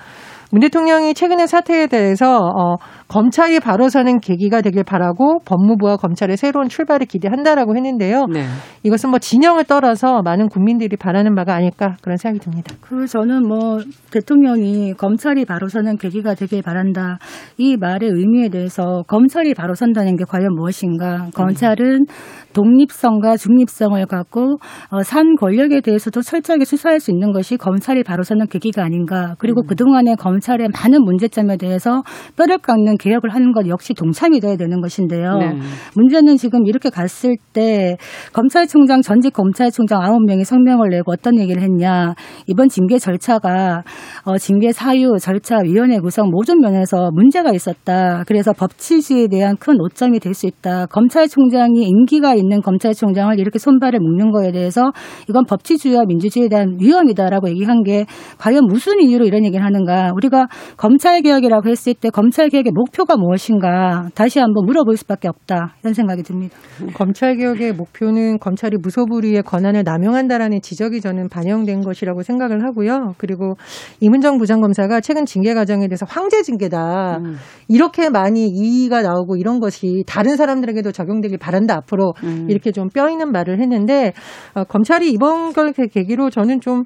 [0.51, 2.75] 문 대통령이 최근의 사태에 대해서 어,
[3.13, 8.25] 검찰이 바로 서는 계기가 되길 바라고 법무부와 검찰의 새로운 출발을 기대한다라고 했는데요.
[8.25, 8.41] 네.
[8.81, 12.73] 이것은 뭐 진영을 떠나서 많은 국민들이 바라는 바가 아닐까 그런 생각이 듭니다.
[12.81, 13.77] 그 저는 뭐
[14.09, 17.19] 대통령이 검찰이 바로 서는 계기가 되길 바란다
[17.59, 21.27] 이 말의 의미에 대해서 검찰이 바로 선다는 게 과연 무엇인가?
[21.35, 22.05] 검찰은
[22.53, 24.57] 독립성과 중립성을 갖고
[24.89, 29.35] 어, 산 권력에 대해서도 철저하게 수사할 수 있는 것이 검찰이 바로 서는 계기가 아닌가?
[29.39, 32.03] 그리고 그 동안의 검찰의 많은 문제점에 대해서
[32.37, 35.37] 뼈를 깎는 개혁을 하는 것 역시 동참이 돼야 되는 것인데요.
[35.37, 35.57] 네.
[35.95, 37.95] 문제는 지금 이렇게 갔을 때
[38.33, 42.15] 검찰총장 전직 검찰총장 아홉 명이 성명을 내고 어떤 얘기를 했냐
[42.47, 43.83] 이번 징계 절차가
[44.25, 48.23] 어, 징계 사유 절차 위원회 구성 모든 면에서 문제가 있었다.
[48.27, 50.87] 그래서 법치주의에 대한 큰 오점이 될 수 있다.
[50.87, 54.91] 검찰총장이 임기가 있는 검찰총장을 이렇게 손발을 묶는 거에 대해서
[55.29, 58.05] 이건 법치주의와 민주주의에 대한 위험이다라고 얘기한 게
[58.37, 60.11] 과연 무슨 이유로 이런 얘기를 하는가?
[60.15, 65.75] 우리가 검찰 개혁이라고 했을 때 검찰 개혁의 목 표가 무엇인가 다시 한번 물어볼 수밖에 없다
[65.81, 66.55] 이런 생각이 듭니다.
[66.95, 73.15] 검찰 개혁의 목표는 검찰이 무소불위의 권한을 남용한다라는 지적이 저는 반영된 것이라고 생각을 하고요.
[73.17, 73.55] 그리고
[73.99, 77.17] 이문정 부장검사가 최근 징계 과정에 대해서 황제 징계다.
[77.17, 77.35] 음.
[77.67, 82.47] 이렇게 많이 이의가 나오고 이런 것이 다른 사람들에게도 적용되길 바란다 앞으로 음.
[82.49, 84.13] 이렇게 좀 뼈 있는 말을 했는데
[84.53, 86.83] 어, 검찰이 이번 걸 계기로 저는 좀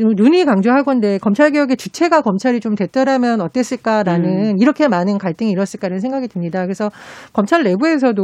[0.00, 6.62] 눈이 강조하건데 검찰 개혁의 주체가 검찰이 좀 됐더라면 어땠을까라는 이렇게 많은 갈등이 일었을까라는 생각이 듭니다.
[6.62, 6.90] 그래서
[7.34, 8.22] 검찰 내부에서도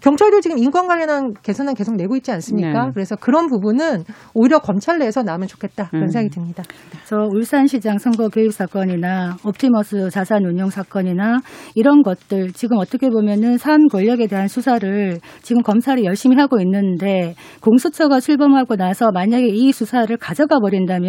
[0.00, 2.86] 경찰도 지금 인권 관련한 개선안 계속 내고 있지 않습니까?
[2.86, 2.90] 네.
[2.92, 6.08] 그래서 그런 부분은 오히려 검찰 내에서 나면 좋겠다 그런 음.
[6.08, 6.62] 생각이 듭니다.
[7.06, 11.38] 저 울산시장 선거 개입 사건이나 옵티머스 자산 운용 사건이나
[11.74, 18.20] 이런 것들 지금 어떻게 보면은 산 권력에 대한 수사를 지금 검찰이 열심히 하고 있는데 공수처가
[18.20, 21.05] 출범하고 나서 만약에 이 수사를 가져가 버린다면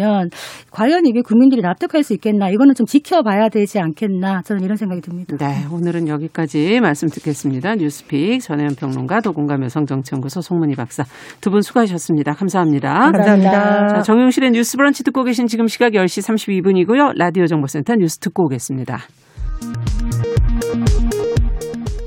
[0.70, 5.36] 과연 이게 국민들이 납득할 수 있겠나 이거는 좀 지켜봐야 되지 않겠나 저는 이런 생각이 듭니다.
[5.36, 7.74] 네, 오늘은 여기까지 말씀 듣겠습니다.
[7.76, 11.04] 뉴스픽 전혜연 평론가 도공감 여성정치연구소 송문희 박사
[11.40, 12.34] 두 분 수고하셨습니다.
[12.34, 13.10] 감사합니다.
[13.10, 13.88] 감사합니다.
[13.88, 17.12] 자, 정용실의 뉴스 브런치 듣고 계신 지금 시각 10시 32분이고요.
[17.16, 18.98] 라디오 정보센터 뉴스 듣고 오겠습니다.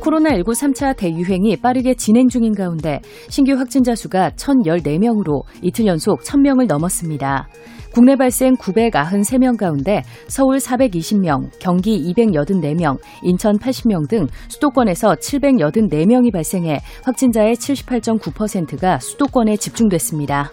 [0.01, 7.47] 코로나19 3차 대유행이 빠르게 진행 중인 가운데 신규 확진자 수가 1,014명으로 이틀 연속 1,000명을 넘었습니다.
[7.93, 17.55] 국내 발생 993명 가운데 서울 420명, 경기 284명, 인천 80명 등 수도권에서 784명이 발생해 확진자의
[17.55, 20.51] 78.9%가 수도권에 집중됐습니다.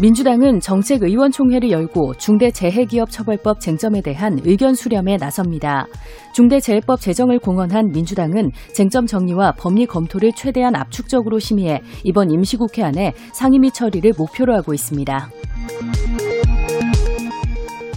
[0.00, 5.86] 민주당은 정책의원총회를 열고 중대재해기업처벌법 쟁점에 대한 의견 수렴에 나섭니다.
[6.34, 13.72] 중대재해법 제정을 공언한 민주당은 쟁점 정리와 법리 검토를 최대한 압축적으로 심의해 이번 임시국회 안에 상임위
[13.72, 15.30] 처리를 목표로 하고 있습니다.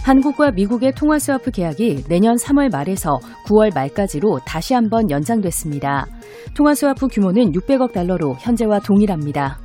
[0.02, 6.06] 한국과 미국의 통화 스와프 계약이 내년 3월 말에서 9월 말까지로 다시 한번 연장됐습니다.
[6.54, 9.60] 통화 스와프 규모는 600억 달러로 현재와 동일합니다.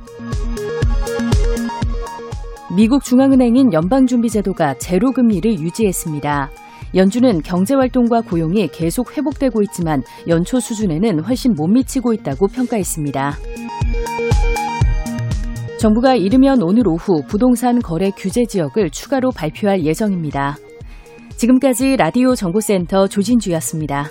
[2.76, 6.50] 미국 중앙은행인 연방준비제도가 제로 금리를 유지했습니다.
[6.94, 13.32] 연준은 경제활동과 고용이 계속 회복되고 있지만 연초 수준에는 훨씬 못 미치고 있다고 평가했습니다.
[15.78, 20.56] 정부가 이르면 오늘 오후 부동산 거래 규제 지역을 추가로 발표할 예정입니다.
[21.36, 24.10] 지금까지 라디오 정보센터 조진주였습니다.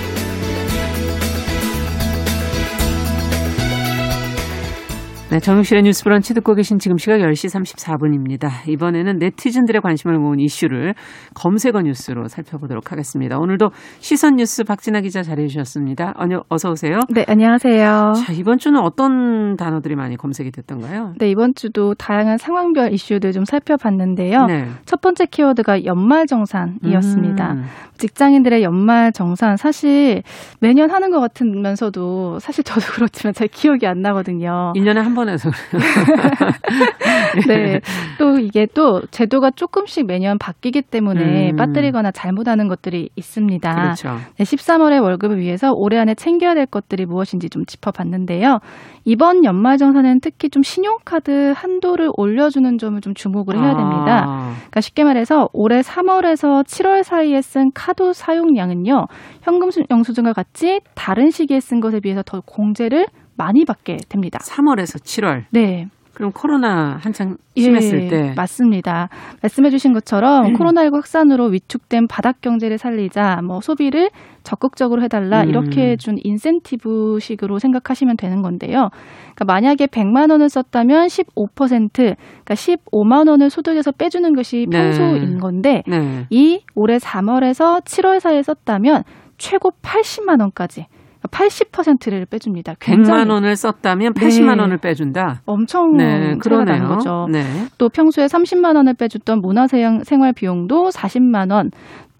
[5.31, 8.67] 네, 정용실의 뉴스 브런치 듣고 계신 지금 시각 10시 34분입니다.
[8.67, 10.93] 이번에는 네티즌들의 관심을 모은 이슈를
[11.35, 13.39] 검색어 뉴스로 살펴보도록 하겠습니다.
[13.39, 16.13] 오늘도 시선 뉴스 박진아 기자 자리해 주셨습니다.
[16.49, 16.99] 어서 오세요.
[17.09, 18.11] 네, 안녕하세요.
[18.17, 21.13] 자, 이번 주는 어떤 단어들이 많이 검색이 됐던가요?
[21.17, 24.47] 네, 이번 주도 다양한 상황별 이슈들 좀 살펴봤는데요.
[24.47, 24.67] 네.
[24.85, 27.53] 첫 번째 키워드가 연말 정산이었습니다.
[27.53, 27.63] 음.
[27.99, 30.23] 직장인들의 연말 정산 사실
[30.59, 34.73] 매년 하는 것 같으면서도 사실 저도 그렇지만 잘 기억이 안 나거든요.
[34.75, 35.49] 1년에 한 번 해서
[37.47, 37.79] 네.
[38.17, 41.55] 또 이게 또 제도가 조금씩 매년 바뀌기 때문에 음.
[41.55, 43.73] 빠뜨리거나 잘못하는 것들이 있습니다.
[43.73, 44.17] 그렇죠.
[44.37, 48.59] 네, 13월의 월급을 위해서 올해 안에 챙겨야 될 것들이 무엇인지 좀 짚어봤는데요.
[49.05, 54.25] 이번 연말정산은 특히 좀 신용카드 한도를 올려주는 점을 좀 주목을 해야 됩니다.
[54.27, 54.53] 아.
[54.55, 59.07] 그러니까 쉽게 말해서 올해 3월에서 7월 사이에 쓴 카드 사용량은요,
[59.41, 63.05] 현금 영수증과 같이 다른 시기에 쓴 것에 비해서 더 공제를
[63.37, 64.39] 많이 받게 됩니다.
[64.39, 65.45] 3월에서 7월.
[65.51, 65.87] 네.
[66.13, 69.09] 그럼 코로나 한창 심했을 예, 때 맞습니다.
[69.41, 70.53] 말씀해주신 것처럼 음.
[70.53, 74.09] 코로나19 확산으로 위축된 바닥 경제를 살리자, 뭐 소비를
[74.43, 75.49] 적극적으로 해달라 음.
[75.49, 78.89] 이렇게 준 인센티브식으로 생각하시면 되는 건데요.
[79.35, 82.15] 그러니까 만약에 100만 원을 썼다면 15%, 그러니까
[82.53, 84.77] 15만 원을 소득에서 빼주는 것이 네.
[84.77, 86.27] 평소인 건데 네.
[86.29, 89.03] 이 올해 3월에서 7월 사이에 썼다면
[89.37, 90.85] 최고 80만 원까지
[91.29, 92.75] 80%를 빼줍니다.
[92.79, 93.23] 굉장히.
[93.23, 94.61] 100만 원을 썼다면 80만 네.
[94.61, 95.41] 원을 빼준다.
[95.45, 96.87] 엄청 네, 그러네요.
[96.87, 97.27] 거죠.
[97.31, 97.43] 네.
[97.77, 101.71] 또 평소에 30만 원을 빼줬던 문화생활 비용도 40만 원,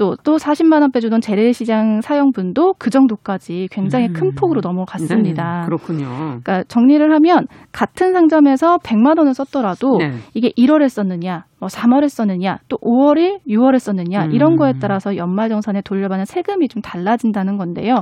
[0.01, 4.13] 또, 또 40만 원 빼주던 재래시장 사용분도 그 정도까지 굉장히 음.
[4.13, 5.59] 큰 폭으로 넘어갔습니다.
[5.59, 6.07] 네, 그렇군요.
[6.07, 10.13] 그러니까 정리를 하면 같은 상점에서 100만 원을 썼더라도 네.
[10.33, 14.31] 이게 1월에 썼느냐, 뭐 3월에 썼느냐, 또 5월에 6월에 썼느냐 음.
[14.31, 18.01] 이런 거에 따라서 연말정산에 돌려받는 세금이 좀 달라진다는 건데요.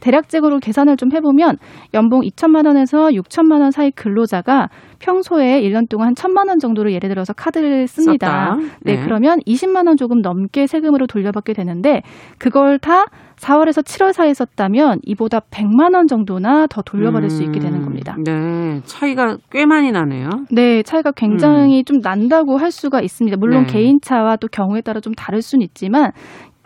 [0.00, 1.56] 대략적으로 계산을 좀 해보면
[1.94, 7.08] 연봉 2천만 원에서 6천만 원 사이 근로자가 평소에 1년 동안 한 1천만 원 정도로 예를
[7.08, 8.56] 들어서 카드를 씁니다.
[8.82, 8.96] 네.
[8.96, 12.02] 네, 그러면 20만 원 조금 넘게 세금으로 돌려받게 되는데
[12.38, 13.04] 그걸 다
[13.36, 18.16] 4월에서 7월 사이에 썼다면 이보다 100만 원 정도나 더 돌려받을 음, 수 있게 되는 겁니다.
[18.24, 20.28] 네, 차이가 꽤 많이 나네요.
[20.50, 21.84] 네, 차이가 굉장히 음.
[21.84, 23.36] 좀 난다고 할 수가 있습니다.
[23.38, 23.72] 물론 네.
[23.72, 26.10] 개인차와 또 경우에 따라 좀 다를 수는 있지만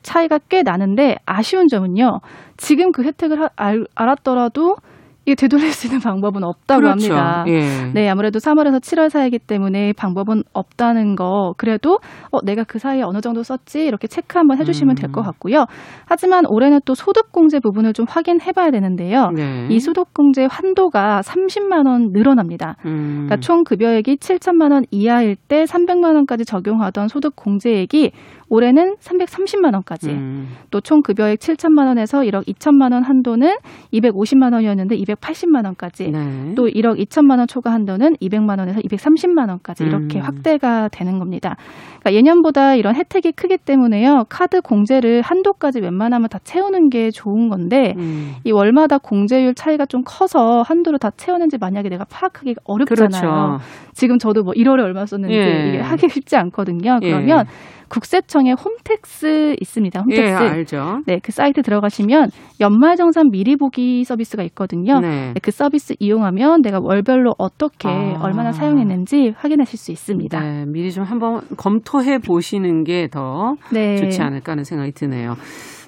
[0.03, 2.21] 차이가 꽤 나는데 아쉬운 점은요.
[2.57, 4.77] 지금 그 혜택을 알, 알았더라도
[5.25, 7.15] 이게 되돌릴 수 있는 방법은 없다고 그렇죠.
[7.15, 7.45] 합니다.
[7.47, 7.93] 예.
[7.95, 11.55] 네, 아무래도 3월에서 7월 사이기 때문에 방법은 없다는 거.
[11.57, 11.99] 그래도
[12.33, 14.97] 어 내가 그 사이에 어느 정도 썼지 이렇게 체크 한번 해주시면 음.
[14.97, 15.67] 될것 같고요.
[16.07, 19.31] 하지만 올해는 또 소득공제 부분을 좀 확인해봐야 되는데요.
[19.35, 19.69] 네.
[19.71, 22.77] 이 소득공제 환도가 30만 원 늘어납니다.
[22.85, 23.27] 음.
[23.27, 28.11] 그러니까 총 급여액이 7천만 원 이하일 때 300만 원까지 적용하던 소득공제액이
[28.53, 30.11] 올해는 330만 원까지.
[30.11, 30.49] 음.
[30.71, 33.57] 또총 급여액 7천만 원에서 1억 2천만 원 한도는
[33.95, 36.11] 250만 원이었는데 280만 원까지.
[36.11, 36.55] 네.
[36.55, 40.25] 또 1억 2천만 원 초과 한도는 200만 원에서 230만 원까지 이렇게 음.
[40.25, 41.57] 확대가 되는 겁니다.
[42.01, 44.25] 그러니까 예년보다 이런 혜택이 크기 때문에요.
[44.29, 48.35] 카드 공제를 한도까지 웬만하면 다 채우는 게 좋은 건데 음.
[48.45, 53.21] 이 월마다 공제율 차이가 좀 커서 한도를 다 채웠는지 만약에 내가 파악하기 어렵잖아요.
[53.21, 53.59] 그렇죠.
[53.93, 55.69] 지금 저도 뭐 1월에 얼마 썼는지 예.
[55.69, 56.99] 이게 하기 쉽지 않거든요.
[57.01, 57.82] 그러면 예.
[57.93, 60.01] 국세청에 홈택스 있습니다.
[60.01, 60.23] 홈택스.
[60.23, 61.03] 예, 알죠.
[61.07, 64.99] 네, 그 사이트 들어가시면 연말정산 미리 보기 서비스가 있거든요.
[65.01, 65.33] 네.
[65.35, 68.19] 네, 그 서비스 이용하면 내가 월별로 어떻게 아.
[68.23, 70.41] 얼마나 사용했는지 확인하실 수 있습니다.
[70.41, 73.97] 네, 미리 좀 한번 검토해 보시는 게더 네.
[73.97, 75.35] 좋지 않을까 하는 생각이 드네요.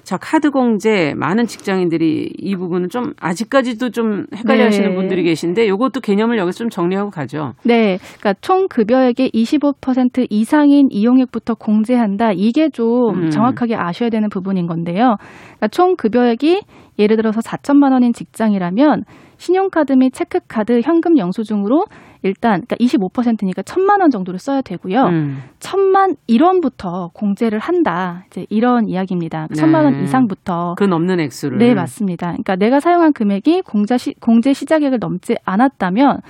[0.05, 4.63] 자, 카드 공제 많은 직장인들이 이 부분은 좀 아직까지도 좀 헷갈려 네.
[4.65, 7.53] 하시는 분들이 계신데 요것도 개념을 여기서 좀 정리하고 가죠.
[7.63, 7.97] 네.
[8.19, 12.33] 그러니까 총 급여액의 25% 이상인 이용액부터 공제한다.
[12.33, 13.29] 이게 좀 음.
[13.31, 15.15] 정확하게 아셔야 되는 부분인 건데요.
[15.17, 16.61] 그러니까 총 급여액이
[16.99, 19.05] 예를 들어서 4천만 원인 직장이라면
[19.37, 21.85] 신용카드 및 체크카드, 현금 영수증으로
[22.27, 25.03] 일단 그러니까 25%니까 1천만 원 정도를 써야 되고요.
[25.05, 25.43] 음.
[25.59, 28.25] 1천만 1원부터 공제를 한다.
[28.27, 29.47] 이제 이런 이야기입니다.
[29.49, 29.61] 네.
[29.61, 32.27] 1천만 원 이상부터 그 넘는 액수를 네, 맞습니다.
[32.27, 36.21] 그러니까 내가 사용한 금액이 공자 시, 공제 시작액을 넘지 않았다면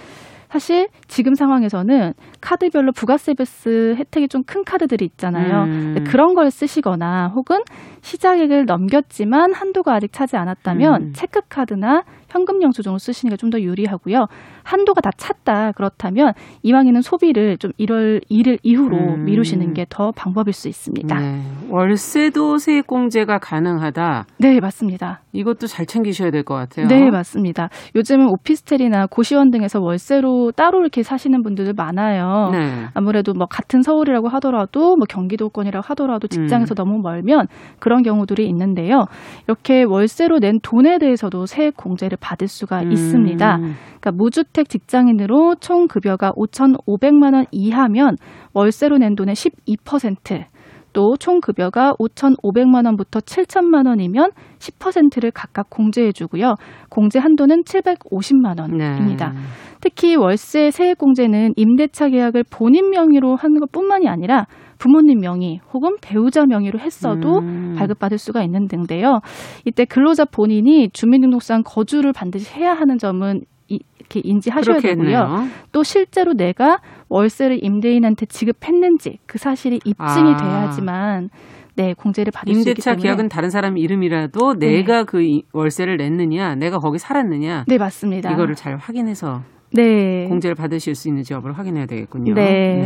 [0.50, 5.64] 사실 지금 상황에서는 카드별로 부가세 베스 혜택이 좀 큰 카드들이 있잖아요.
[5.64, 6.04] 음.
[6.08, 7.58] 그런 걸 쓰시거나 혹은
[8.02, 11.14] 시작액을 넘겼지만 한도가 아직 차지 않았다면 음.
[11.14, 12.04] 체크카드나
[12.36, 14.26] 현금 영수증을 쓰시는 게 좀 더 유리하고요.
[14.64, 19.26] 한도가 다 찼다 그렇다면 이왕에는 소비를 좀 1월 1일 이후로 음.
[19.26, 21.16] 미루시는 게 더 방법일 수 있습니다.
[21.20, 21.32] 네.
[21.36, 21.42] 네.
[21.70, 24.26] 월세도 세액공제가 가능하다.
[24.62, 25.22] 맞습니다.
[25.32, 26.88] 이것도 잘 챙기셔야 될 것 같아요.
[26.88, 27.70] 네, 맞습니다.
[27.96, 32.50] 요즘은 오피스텔이나 고시원 등에서 월세로 따로 이렇게 사시는 분들도 많아요.
[32.52, 32.86] 네.
[32.96, 36.76] 아무래도 뭐 같은 서울이라고 하더라도 뭐 경기도권이라고 하더라도 직장에서 음.
[36.76, 37.48] 너무 멀면
[37.80, 39.06] 그런 경우들이 있는데요.
[39.48, 42.92] 이렇게 월세로 낸 돈에 대해서도 세액 공제를 받을 수가 음.
[42.92, 43.58] 있습니다.
[43.58, 48.18] 그러니까 무주택 직장인으로 총 급여가 5,500만 원 이하면
[48.54, 50.46] 월세로 낸 돈의 12%,
[50.94, 56.56] 또총 급여가 5,500만 원부터 7천만 원이면 10%를 각각 공제해 주고요.
[56.90, 59.32] 공제 한도는 750만 원입니다.
[59.32, 59.40] 네.
[59.82, 64.46] 특히 월세 세액 공제는 임대차 계약을 본인 명의로 하는 것뿐만이 아니라
[64.78, 67.76] 부모님 명의 혹은 배우자 명의로 했어도 음.
[67.78, 69.20] 발급받을 수가 있는 등인데요.
[69.66, 74.96] 이때 근로자 본인이 주민등록상 거주를 반드시 해야 하는 점은 이- 이렇게 인지하셔야 되고요.
[75.04, 75.48] 그렇겠네요.
[75.72, 80.38] 또 실제로 내가 월세를 임대인한테 지급했는지 그 사실이 입증이 아.
[80.38, 81.30] 돼야지만
[81.78, 84.78] 네 공제를 받을 수 있기 임대차 때문에 계약은 다른 사람 이름이라도 네.
[84.78, 88.32] 내가 그 이- 월세를 냈느냐, 내가 거기 살았느냐, 네 맞습니다.
[88.32, 89.42] 이거를 잘 확인해서
[89.74, 92.34] 네 공제를 받으실 수 있는지 여부를 확인해야 되겠군요.
[92.36, 92.84] 네.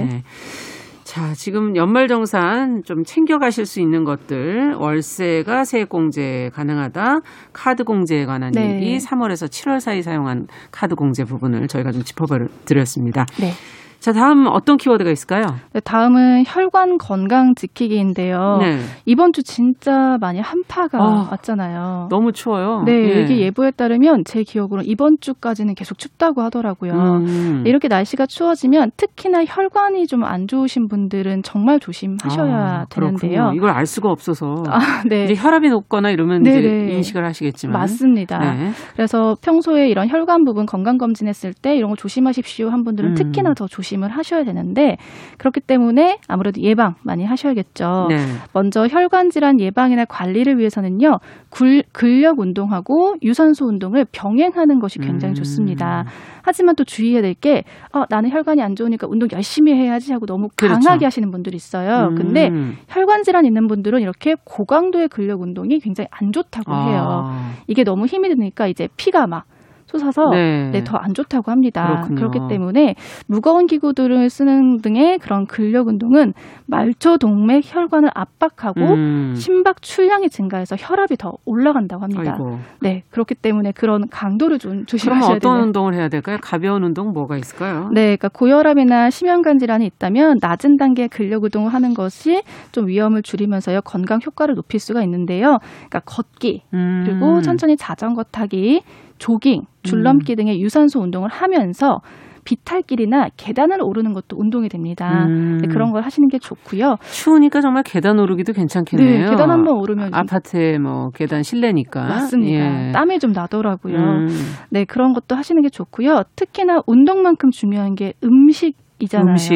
[1.09, 8.75] 자, 지금 연말정산 좀 챙겨가실 수 있는 것들, 월세가 세액공제 가능하다, 카드 공제에 관한 네.
[8.75, 13.25] 얘기, 3월에서 7월 사이 사용한 카드 공제 부분을 저희가 좀 짚어드렸습니다.
[13.39, 13.53] 네.
[13.99, 15.43] 자, 다음 어떤 키워드가 있을까요?
[15.73, 18.59] 네, 다음은 혈관 건강 지키기인데요.
[18.61, 18.79] 네.
[19.05, 22.07] 이번 주 진짜 많이 한파가 아, 왔잖아요.
[22.09, 22.83] 너무 추워요.
[22.85, 23.21] 네, 예.
[23.23, 26.93] 이게 예보에 따르면 제 기억으로 이번 주까지는 계속 춥다고 하더라고요.
[26.93, 27.63] 음.
[27.65, 33.51] 이렇게 날씨가 추워지면 특히나 혈관이 좀 안 좋으신 분들은 정말 조심하셔야 아, 되는데요.
[33.55, 34.63] 이걸 알 수가 없어서.
[34.67, 35.25] 아, 네.
[35.25, 36.59] 이제 혈압이 높거나 이러면 네네.
[36.59, 37.79] 이제 인식을 하시겠지만.
[37.79, 38.37] 맞습니다.
[38.37, 38.71] 네.
[38.93, 43.15] 그래서 평소에 이런 혈관 부분 건강 검진했을 때 이런 거 조심하십시오 한 분들은 음.
[43.15, 44.97] 특히나 더 조심 을 하셔야 되는데
[45.39, 48.05] 그렇기 때문에 아무래도 예방 많이 하셔야겠죠.
[48.09, 48.17] 네.
[48.53, 51.19] 먼저 혈관 질환 예방이나 관리를 위해서는요.
[51.49, 55.35] 굴- 근력 운동하고 유산소 운동을 병행하는 것이 굉장히 음.
[55.35, 56.05] 좋습니다.
[56.43, 57.63] 하지만 또 주의해야 될 게
[57.93, 60.79] 어, 나는 혈관이 안 좋으니까 운동 열심히 해야지 하고 너무 그렇죠.
[60.85, 62.13] 강하게 하시는 분들이 있어요.
[62.17, 62.75] 근데 음.
[62.89, 67.23] 혈관 질환 있는 분들은 이렇게 고강도의 근력 운동이 굉장히 안 좋다고 해요.
[67.27, 67.51] 아.
[67.67, 69.45] 이게 너무 힘이 드니까 이제 피가 막
[69.91, 70.69] 솟아서 네.
[70.71, 72.03] 네, 더 안 좋다고 합니다.
[72.07, 72.15] 그렇군요.
[72.15, 76.33] 그렇기 때문에 무거운 기구들을 쓰는 등의 그런 근력 운동은
[76.65, 79.33] 말초 동맥 혈관을 압박하고 음.
[79.35, 82.33] 심박 출량이 증가해서 혈압이 더 올라간다고 합니다.
[82.33, 82.59] 아이고.
[82.81, 85.67] 네, 그렇기 때문에 그런 강도를 좀 조심하셔야 어떤 되는.
[85.67, 86.37] 운동을 해야 될까요?
[86.41, 87.89] 가벼운 운동 뭐가 있을까요?
[87.93, 93.81] 네, 그러니까 고혈압이나 심혈관 질환이 있다면 낮은 단계의 근력 운동을 하는 것이 좀 위험을 줄이면서요
[93.81, 95.59] 건강 효과를 높일 수가 있는데요.
[95.89, 97.03] 그러니까 걷기 음.
[97.05, 98.83] 그리고 천천히 자전거 타기,
[99.17, 101.99] 조깅, 줄넘기 등의 유산소 운동을 하면서
[102.45, 105.25] 비탈길이나 계단을 오르는 것도 운동이 됩니다.
[105.27, 105.57] 음.
[105.61, 106.95] 네, 그런 걸 하시는 게 좋고요.
[107.11, 109.25] 추우니까 정말 계단 오르기도 괜찮겠네요.
[109.25, 112.01] 네, 계단 한번 오르면 좀- 아파트에 뭐 계단 실내니까.
[112.07, 112.87] 맞습니다.
[112.87, 112.91] 예.
[112.91, 113.95] 땀이 좀 나더라고요.
[113.97, 114.27] 음.
[114.71, 116.23] 네, 그런 것도 하시는 게 좋고요.
[116.35, 119.31] 특히나 운동만큼 중요한 게 음식이잖아요.
[119.31, 119.55] 음식.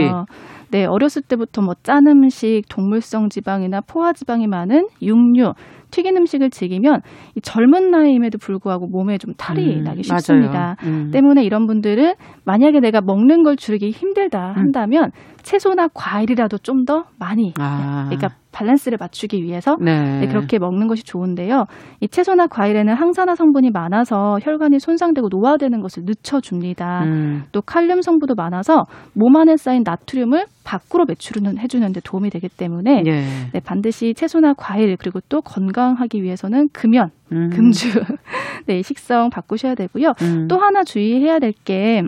[0.74, 5.53] 네, 어렸을 때부터 뭐 짠 음식, 동물성 지방이나 포화 지방이 많은 육류,
[5.91, 7.01] 튀긴 음식을 즐기면
[7.36, 10.01] 이 젊은 나이임에도 불구하고 몸에 좀 탈이 음, 나기.
[10.01, 10.76] 쉽습니다.
[10.84, 11.11] 음.
[11.11, 12.15] 때문에 이런 분들은
[12.45, 15.11] 만약에 내가 먹는 걸 줄이기 힘들다 한다면
[15.43, 18.05] 채소나 과일이라도 좀 더 많이 아.
[18.09, 20.19] 그러니까 밸런스를 맞추기 위해서 네.
[20.21, 21.65] 네, 그렇게 먹는 것이 좋은데요.
[21.99, 27.03] 이 채소나 과일에는 항산화 성분이 많아서 혈관이 손상되고 노화되는 것을 늦춰줍니다.
[27.03, 27.43] 음.
[27.51, 33.21] 또 칼륨 성분도 많아서 몸 안에 쌓인 나트륨을 밖으로 배출은 해주는데 도움이 되기 때문에 예.
[33.51, 37.49] 네, 반드시 채소나 과일 그리고 또 건강하기 위해서는 금연, 음.
[37.49, 37.87] 금주
[38.67, 40.13] 네, 식성 바꾸셔야 되고요.
[40.21, 40.47] 음.
[40.47, 42.03] 또 하나 주의해야 될게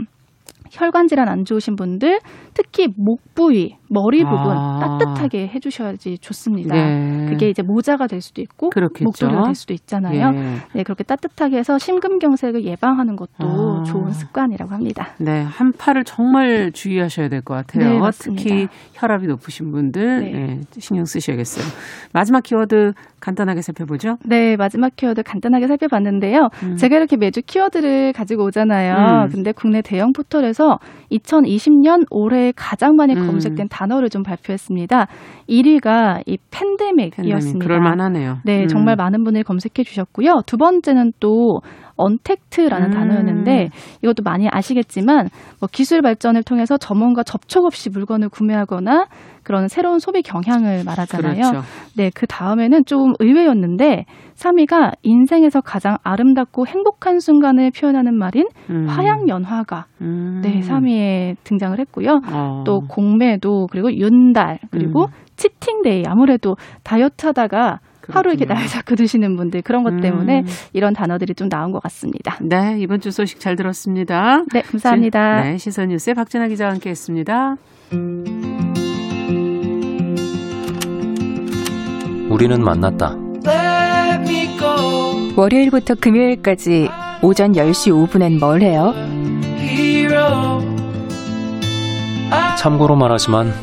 [0.71, 2.19] 혈관 질환 안 좋으신 분들
[2.53, 4.97] 특히 목 부위, 머리 부분 아.
[4.99, 6.75] 따뜻하게 해주셔야지 좋습니다.
[6.75, 7.27] 네.
[7.29, 8.69] 그게 이제 모자가 될 수도 있고.
[9.05, 10.31] 목도리가 될 수도 있잖아요.
[10.33, 10.57] 예.
[10.73, 13.83] 네, 그렇게 따뜻하게 해서 심근경색을 예방하는 것도 아.
[13.83, 15.09] 좋은 습관이라고 합니다.
[15.19, 17.99] 네, 한파를 정말 주의하셔야 될 것 같아요.
[17.99, 18.09] 네.
[18.17, 20.33] 특히 혈압이 높으신 분들 네.
[20.33, 21.65] 예, 신경 쓰셔야겠어요.
[22.13, 22.93] 마지막 키워드
[23.25, 24.17] 간단하게 살펴보죠.
[24.23, 26.49] 네, 마지막 키워드 간단하게 살펴봤는데요.
[26.63, 26.75] 음.
[26.75, 29.25] 제가 이렇게 매주 키워드를 가지고 오잖아요.
[29.25, 29.29] 음.
[29.29, 30.77] 근데 국내 대형 포털에서
[31.11, 33.25] 2020년 올해 가장 많이 음.
[33.25, 35.07] 검색된 단어를 좀 발표했습니다.
[35.49, 37.39] 1위가 이 팬데믹이었습니다.
[37.39, 38.37] 팬데믹 그럴 만하네요.
[38.45, 38.67] 네, 음.
[38.67, 40.41] 정말 많은 분들이 검색해 주셨고요.
[40.45, 41.61] 두 번째는 또
[41.97, 42.91] 언택트라는 음.
[42.91, 43.69] 단어였는데
[44.03, 49.07] 이것도 많이 아시겠지만 뭐 기술 발전을 통해서 점원과 접촉 없이 물건을 구매하거나
[49.45, 51.35] 그런 새로운 소비 경향을 말하잖아요.
[51.35, 51.61] 그렇죠.
[51.95, 58.87] 네, 그 다음에는 좀 의외였는데 3위가 인생에서 가장 아름답고 행복한 순간을 표현하는 말인 음.
[58.87, 60.41] 화양연화가 음.
[60.43, 62.19] 네, 3위에 등장을 했고요.
[62.33, 62.63] 어.
[62.65, 65.11] 또 공매도 그리고 윤달 그리고 음.
[65.35, 67.79] 치팅데이 아무래도 다이어트 하다가
[68.09, 68.59] 하루 이렇게 그렇군요.
[68.59, 70.45] 날 잡고 드시는 분들 그런 것 때문에 음.
[70.73, 72.37] 이런 단어들이 좀 나온 것 같습니다.
[72.41, 74.43] 네, 이번 주 소식 잘 들었습니다.
[74.53, 75.41] 네, 감사합니다.
[75.41, 77.55] 네, 시선 뉴스의 박진아 기자와 함께했습니다.
[82.35, 83.15] 우리는 만났다.
[85.37, 86.89] 월요일부터 금요일까지
[87.21, 88.93] 오전 10시 5분엔 뭘 해요?
[92.57, 93.53] 참고로 말하지만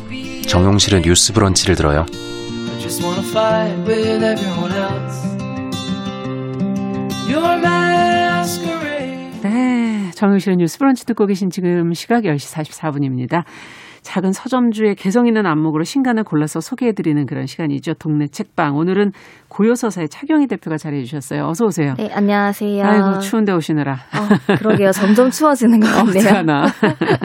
[0.47, 2.07] 정용실의 뉴스 브런치를 들어요.
[9.43, 13.43] 네, 정용실의 뉴스 브런치 듣고 계신 지금 시각 10시 44분입니다.
[14.03, 17.95] 작은 서점주의 개성 있는 안목으로 신간을 골라서 소개해드리는 그런 시간이죠.
[17.95, 18.77] 동네 책방.
[18.77, 19.13] 오늘은
[19.53, 21.45] 고요서사의 차경희 대표가 자리해 주셨어요.
[21.47, 21.93] 어서 오세요.
[21.97, 22.83] 네, 안녕하세요.
[22.83, 23.93] 아이고 추운데 오시느라.
[23.93, 24.91] 어, 그러게요.
[24.91, 26.23] 점점 추워지는 것 같네요.
[26.27, 26.65] 어떡하나.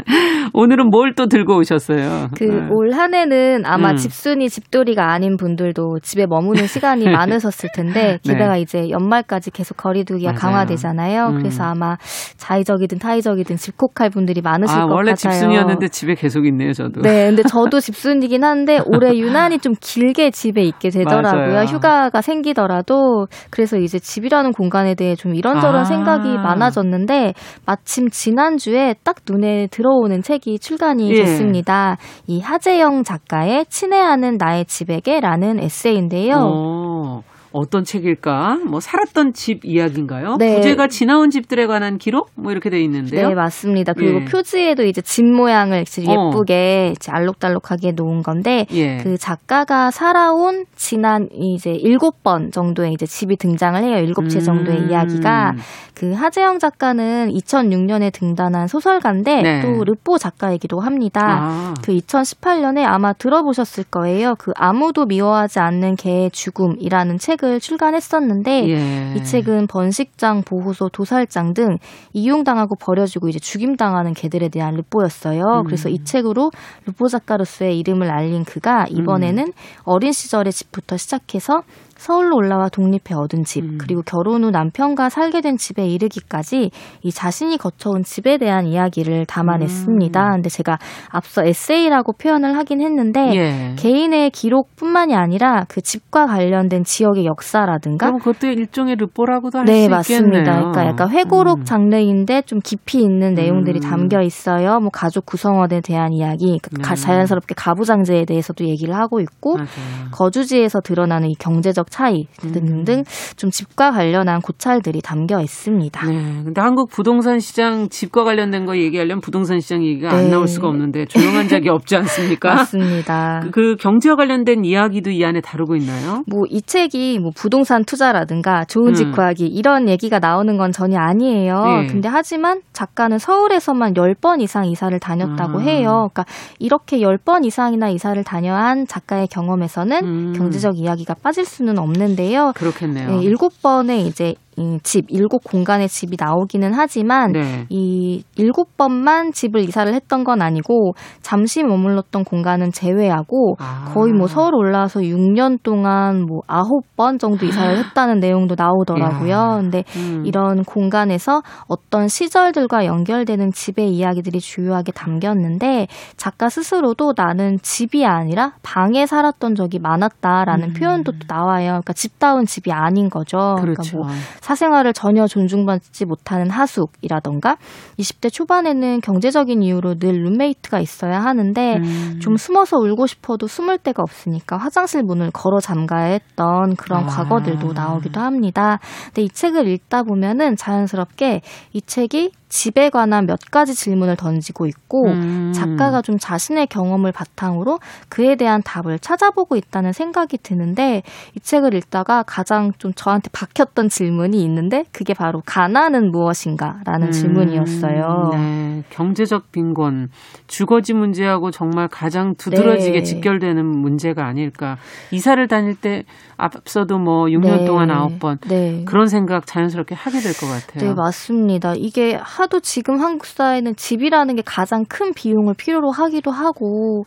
[0.53, 2.29] 오늘은 뭘 또 들고 오셨어요?
[2.37, 2.68] 그 네.
[2.70, 3.97] 올 한해는 아마 음.
[3.97, 10.39] 집순이 집돌이가 아닌 분들도 집에 머무는 시간이 많으셨을 텐데 게다가 이제 연말까지 계속 거리두기가 네.
[10.39, 10.53] 맞아요.
[10.53, 11.26] 강화되잖아요.
[11.29, 11.39] 음.
[11.39, 11.97] 그래서 아마
[12.37, 15.33] 자의적이든 타의적이든 집콕할 분들이 많으실 아, 것 원래 같아요.
[15.33, 17.01] 집순이였는데 집에 계속 있네요, 저도.
[17.01, 21.53] 네, 근데 저도 집순이긴 한데 올해 유난히 좀 길게 집에 있게 되더라고요.
[21.55, 21.64] 맞아요.
[21.64, 25.85] 휴가가 생기더라도 그래서 이제 집이라는 공간에 대해 좀 이런저런 아.
[25.85, 27.35] 생각이 많아졌는데
[27.66, 31.16] 마침 지난주에 딱 눈에 들어오는 책이 출간이 예.
[31.16, 31.97] 됐습니다.
[32.27, 36.35] 이 하재영 작가의 친애하는 나의 집에게라는 에세이인데요.
[36.37, 38.61] 어, 어떤 책일까?
[38.66, 40.36] 뭐 살았던 집 이야기인가요?
[40.38, 40.57] 네.
[40.57, 42.30] 부제가 지나온 집들에 관한 기록?
[42.34, 43.28] 뭐 이렇게 돼 있는데요.
[43.28, 43.92] 네, 맞습니다.
[43.92, 44.24] 그리고 예.
[44.24, 46.30] 표지에도 이제 집 모양을 어.
[46.30, 48.99] 예쁘게 이제 알록달록하게 놓은 건데 예.
[48.99, 53.99] 그 작가가 살아온 지난 이제 일곱 번 정도의 이제 집이 등장을 해요.
[53.99, 54.90] 일곱 채 정도의 음.
[54.90, 55.55] 이야기가
[55.99, 59.61] 그 하재영 작가는 2006년에 등단한 소설가인데 네.
[59.62, 61.20] 또 르포 작가이기도 합니다.
[61.24, 64.36] 아, 그 2018년에 아마 들어보셨을 거예요.
[64.38, 69.14] 그 아무도 미워하지 않는 개의 죽음이라는 책을 출간했었는데 예.
[69.16, 71.78] 이 책은 번식장, 보호소, 도살장 등
[72.12, 75.42] 이용당하고 버려지고 이제 죽임당하는 개들에 대한 르포였어요.
[75.42, 75.64] 음.
[75.64, 76.53] 그래서 이 책으로
[76.86, 79.53] 르포 작가로서의 이름을 알린 그가 이번에는 음.
[79.82, 81.62] 어린 시절의 집부터 시작해서
[81.99, 83.78] 서울로 올라와 독립해 얻은 집, 음.
[83.78, 86.70] 그리고 결혼 후 남편과 살게 된 집에 이르기까지
[87.03, 90.24] 이 자신이 거쳐온 집에 대한 이야기를 담아냈습니다.
[90.26, 90.32] 음.
[90.36, 90.78] 근데 제가
[91.11, 93.74] 앞서 에세이라고 표현을 하긴 했는데 예.
[93.76, 99.96] 개인의 기록뿐만이 아니라 그 집과 관련된 지역의 역사라든가 그럼 그것도 일종의 르포라고도 할수 네, 있겠네요.
[99.96, 100.53] 맞습니다.
[100.59, 101.64] 그러니까 약간 회고록 음.
[101.64, 103.90] 장르인데 좀 깊이 있는 내용들이 음.
[103.90, 104.78] 담겨 있어요.
[104.78, 107.01] 뭐 가족 구성원에 대한 이야기, 그 가- 네.
[107.03, 109.66] 자연스럽게 가부장제에 대해서도 얘기를 하고 있고 맞아요.
[110.12, 112.53] 거주지에서 드러나는 이 경제적 차이 음.
[112.53, 113.05] 등등
[113.36, 116.07] 좀 집과 관련한 고찰들이 담겨 있습니다.
[116.07, 116.43] 네.
[116.45, 120.30] 근데 한국 부동산 시장 집과 관련된 거 얘기하려면 부동산 시장 얘기가 안 네.
[120.30, 122.55] 나올 수가 없는데 조용한 적이 없지 않습니까?
[122.57, 123.41] 맞습니다.
[123.45, 126.24] 그, 그 경제와 관련된 이야기도 이 안에 다루고 있나요?
[126.26, 129.12] 뭐 이 책이 뭐 부동산 투자라든가 좋은 집 음.
[129.12, 131.62] 구하기 이런 얘기가 나오는 건 전혀 아니에요.
[131.62, 131.86] 네.
[131.86, 135.62] 근데 하지만 작가는 서울에서만 10번 이상 이사를 다녔다고 아.
[135.62, 136.09] 해요.
[136.12, 136.24] 그러니까
[136.59, 140.32] 이렇게 10번 이상이나 이사를 다녀한 작가의 경험에서는 음.
[140.32, 142.53] 경제적 이야기가 빠질 수는 없는데요.
[142.55, 143.16] 그렇겠네요.
[143.16, 147.66] 네, 일곱 번의 이제 이 집, 일곱 공간의 집이 나오기는 하지만 네.
[147.68, 153.90] 이 일곱 번만 집을 이사를 했던 건 아니고 잠시 머물렀던 공간은 제외하고 아.
[153.94, 159.30] 거의 뭐 서울 올라와서 6년 동안 뭐 아홉 번 정도 이사를 했다는 내용도 나오더라고요.
[159.30, 159.56] 야.
[159.56, 160.24] 근데 음.
[160.26, 165.86] 이런 공간에서 어떤 시절들과 연결되는 집의 이야기들이 주요하게 담겼는데
[166.16, 170.72] 작가 스스로도 나는 집이 아니라 방에 살았던 적이 많았다라는 음.
[170.74, 171.68] 표현도 또 나와요.
[171.68, 173.38] 그러니까 집다운 집이 아닌 거죠.
[173.61, 173.98] 그러니까 그렇죠.
[173.98, 174.09] 뭐
[174.49, 177.59] 사생활을 전혀 존중받지 못하는 하숙이라던가
[177.99, 182.18] 20대 초반에는 경제적인 이유로 늘 룸메이트가 있어야 하는데 음.
[182.22, 187.07] 좀 숨어서 울고 싶어도 숨을 데가 없으니까 화장실 문을 걸어 잠가야 했던 그런 아.
[187.07, 188.78] 과거들도 나오기도 합니다.
[189.07, 191.42] 근데 이 책을 읽다 보면은 자연스럽게
[191.74, 195.53] 이 책이 집에 관한 몇 가지 질문을 던지고 있고 음.
[195.55, 197.78] 작가가 좀 자신의 경험을 바탕으로
[198.09, 201.03] 그에 대한 답을 찾아보고 있다는 생각이 드는데
[201.36, 207.12] 이 책을 읽다가 가장 좀 저한테 박혔던 질문이 있는데 그게 바로 가난은 무엇인가라는 음.
[207.12, 208.30] 질문이었어요.
[208.32, 208.82] 네.
[208.90, 210.09] 경제적 빈곤,
[210.46, 213.03] 주거지 문제하고 정말 가장 두드러지게 네.
[213.03, 214.78] 직결되는 문제가 아닐까.
[215.11, 216.05] 이사를 다닐 때
[216.38, 217.64] 앞서도 뭐 6년 네.
[217.66, 218.84] 동안 9번 네.
[218.86, 220.88] 그런 생각 자연스럽게 하게 될 것 같아요.
[220.90, 221.74] 네, 맞습니다.
[221.74, 227.05] 이게 하, 하도 지금 한국 사회는 집이라는 게 가장 큰 비용을 필요로 하기도 하고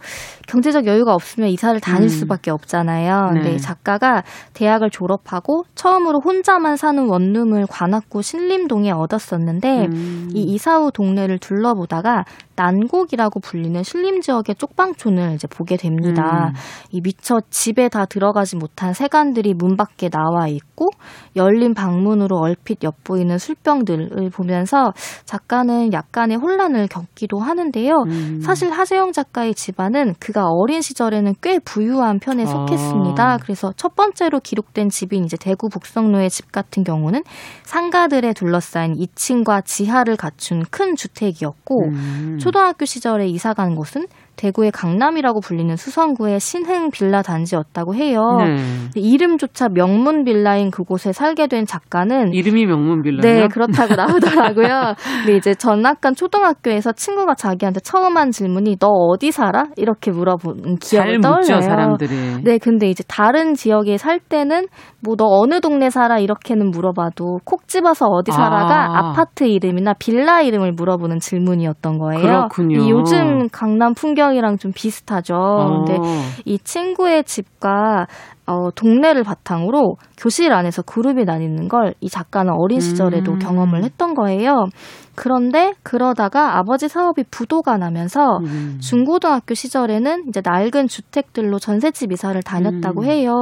[0.47, 2.07] 경제적 여유가 없으면 이사를 다닐 음.
[2.09, 3.31] 수밖에 없잖아요.
[3.33, 3.41] 네.
[3.41, 4.23] 근데 작가가
[4.53, 10.29] 대학을 졸업하고 처음으로 혼자만 사는 원룸을 관악구 신림동에 얻었었는데 음.
[10.33, 12.25] 이 이사 후 동네를 둘러보다가
[12.55, 16.49] 난곡이라고 불리는 신림 지역의 쪽방촌을 이제 보게 됩니다.
[16.49, 16.53] 음.
[16.91, 20.89] 이 미처 집에 다 들어가지 못한 세간들이 문 밖에 나와 있고
[21.35, 24.93] 열린 방문으로 얼핏 엿보이는 술병들을 보면서
[25.25, 28.03] 작가는 약간의 혼란을 겪기도 하는데요.
[28.07, 28.41] 음.
[28.41, 33.23] 사실 하재영 작가의 집안은 그가 어린 시절에는 꽤 부유한 편에 속했습니다.
[33.23, 33.37] 아.
[33.37, 37.23] 그래서 첫 번째로 기록된 집인 이제 대구 북성로의 집 같은 경우는
[37.63, 42.37] 상가들에 둘러싸인 2층과 지하를 갖춘 큰 주택이었고 음.
[42.39, 44.07] 초등학교 시절에 이사 간 곳은
[44.41, 48.19] 대구의 강남이라고 불리는 수성구의 신흥 빌라 단지였다고 해요.
[48.39, 48.55] 네.
[48.95, 53.21] 이름조차 명문 빌라인 그곳에 살게 된 작가는 이름이 명문 빌라요?
[53.21, 54.95] 네, 그렇다고 나오더라고요.
[55.23, 59.65] 근데 이제 전학간 초등학교에서 친구가 자기한테 처음 한 질문이 너 어디 살아?
[59.77, 61.61] 이렇게 물어본 묻죠 떠올려요.
[61.61, 62.43] 사람들이.
[62.43, 64.65] 네, 근데 이제 다른 지역에 살 때는
[65.05, 69.09] 뭐 너 어느 동네 살아 이렇게는 물어봐도 콕 집어서 어디 살아가 아.
[69.09, 69.11] 아.
[69.11, 72.21] 파트 이름이나 빌라 이름을 물어보는 질문이었던 거예요.
[72.21, 72.79] 그렇군요.
[72.79, 75.35] 이 요즘 강남 풍경 이랑 좀 비슷하죠.
[75.35, 75.85] 어.
[75.85, 75.99] 근데
[76.45, 78.07] 이 친구의 집과
[78.51, 83.39] 어, 동네를 바탕으로 교실 안에서 그룹이 나뉘는 걸 이 작가는 어린 시절에도 음.
[83.39, 84.65] 경험을 했던 거예요.
[85.13, 88.79] 그런데 그러다가 아버지 사업이 부도가 나면서 음.
[88.81, 93.05] 중고등학교 시절에는 이제 낡은 주택들로 전셋집 이사를 다녔다고 음.
[93.05, 93.33] 해요.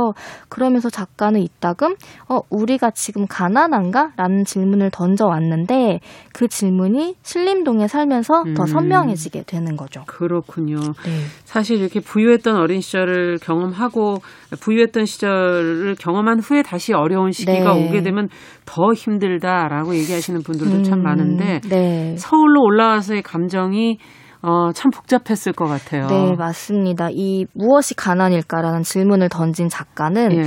[0.50, 1.96] 그러면서 작가는 이따금
[2.28, 4.14] 어 우리가 지금 가난한가?
[4.18, 6.00] 라는 질문을 던져왔는데
[6.34, 8.66] 그 질문이 신림동에 살면서 더 음.
[8.66, 10.04] 선명해지게 되는 거죠.
[10.08, 10.80] 그렇군요.
[10.80, 11.22] 네.
[11.46, 14.18] 사실 이렇게 부유했던 어린 시절을 경험하고
[14.60, 17.88] 부유했던 시절을 경험한 후에 다시 어려운 시기가 네.
[17.88, 18.30] 오게 되면
[18.66, 22.16] 더 힘들다라고 얘기하시는 분들도 참 음, 많은데 네.
[22.18, 23.98] 서울로 올라와서의 감정이
[24.42, 26.08] 어, 참 복잡했을 것 같아요.
[26.08, 27.10] 네, 맞습니다.
[27.12, 30.44] 이 무엇이 가난일까라는 질문을 던진 작가는 예.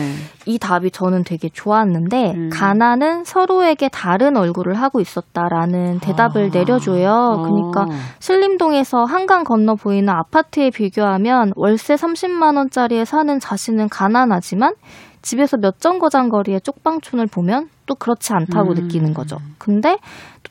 [0.46, 2.50] 이 답이 저는 되게 좋았는데 음.
[2.50, 6.50] 가난은 서로에게 다른 얼굴을 하고 있었다라는 대답을 아.
[6.50, 7.42] 내려줘요.
[7.42, 7.98] 그러니까 어.
[8.18, 14.74] 신림동에서 한강 건너 보이는 아파트에 비교하면 월세 30만 원짜리에 사는 자신은 가난하지만
[15.20, 18.74] 집에서 몇 정거장 거리의 쪽방촌을 보면 또 그렇지 않다고 음.
[18.74, 19.36] 느끼는 거죠.
[19.58, 19.98] 근데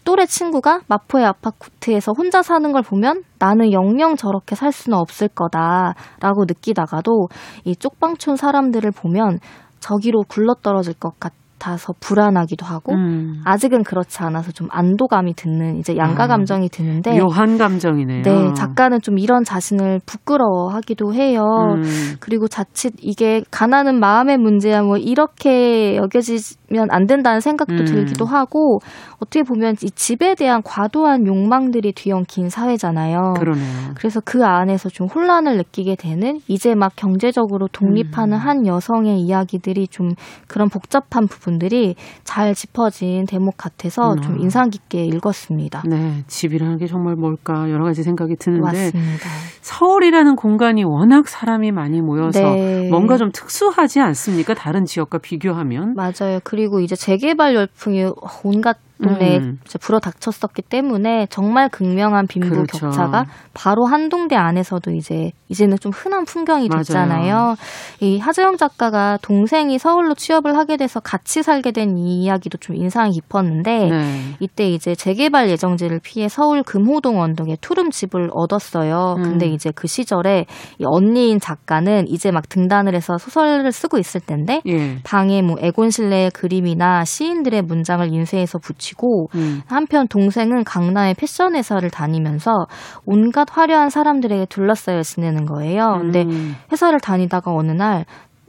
[0.03, 5.27] 또 또래 친구가 마포의 아파트에서 혼자 사는 걸 보면 나는 영영 저렇게 살 수는 없을
[5.29, 7.29] 거다라고 느끼다가도
[7.63, 9.39] 이 쪽방촌 사람들을 보면
[9.79, 11.40] 저기로 굴러떨어질 것 같아
[11.77, 13.41] 서 불안하기도 하고 음.
[13.45, 18.23] 아직은 그렇지 않아서 좀 안도감이 드는 이제 양가 아, 감정이 드는데 묘한 감정이네요.
[18.23, 21.41] 네, 작가는 좀 이런 자신을 부끄러워하기도 해요.
[21.75, 21.83] 음.
[22.19, 27.85] 그리고 자칫 이게 가난은 마음의 문제야 뭐 이렇게 여겨지면 안 된다는 생각도 음.
[27.85, 28.79] 들기도 하고
[29.17, 33.33] 어떻게 보면 이 집에 대한 과도한 욕망들이 뒤엉킨 사회잖아요.
[33.37, 33.91] 그러네요.
[33.95, 38.39] 그래서 그 안에서 좀 혼란을 느끼게 되는 이제 막 경제적으로 독립하는 음.
[38.39, 40.09] 한 여성의 이야기들이 좀
[40.47, 44.21] 그런 복잡한 부분 들이 잘 짚어진 대목 같아서 음.
[44.21, 45.83] 좀 인상 깊게 읽었습니다.
[45.87, 49.29] 네, 집이라는 게 정말 뭘까 여러 가지 생각이 드는데 맞습니다.
[49.61, 52.89] 서울이라는 공간이 워낙 사람이 많이 모여서 네.
[52.89, 54.53] 뭔가 좀 특수하지 않습니까?
[54.53, 55.95] 다른 지역과 비교하면.
[55.95, 56.39] 맞아요.
[56.43, 58.11] 그리고 이제 재개발 열풍이
[58.43, 59.59] 온갖 동네에 음.
[59.65, 62.79] 이제 불어닥쳤었기 때문에 정말 극명한 빈부 그렇죠.
[62.79, 66.83] 격차가 바로 한 동대 안에서도 이제 이제는 좀 흔한 풍경이 맞아요.
[66.83, 67.55] 됐잖아요.
[67.99, 73.89] 이 하재영 작가가 동생이 서울로 취업을 하게 돼서 같이 살게 된이 이야기도 좀 인상이 깊었는데
[73.89, 74.21] 네.
[74.39, 79.15] 이때 이제 재개발 예정지를 피해 서울 금호동 언덕에 투룸 집을 얻었어요.
[79.17, 79.23] 음.
[79.23, 80.45] 근데 이제 그 시절에
[80.79, 84.99] 이 언니인 작가는 이제 막 등단을 해서 소설을 쓰고 있을 텐데 예.
[85.03, 89.61] 방에 뭐 에곤실레의 그림이나 시인들의 문장을 인쇄해서 붙이 고 음.
[89.67, 92.65] 한편 동생은 강남의 패션 회사를 다니면서
[93.05, 95.97] 온갖 화려한 사람들에게 둘러싸여 지내는 거예요.
[95.99, 96.55] 근데 음.
[96.71, 98.05] 회사를 다니다가 어느 날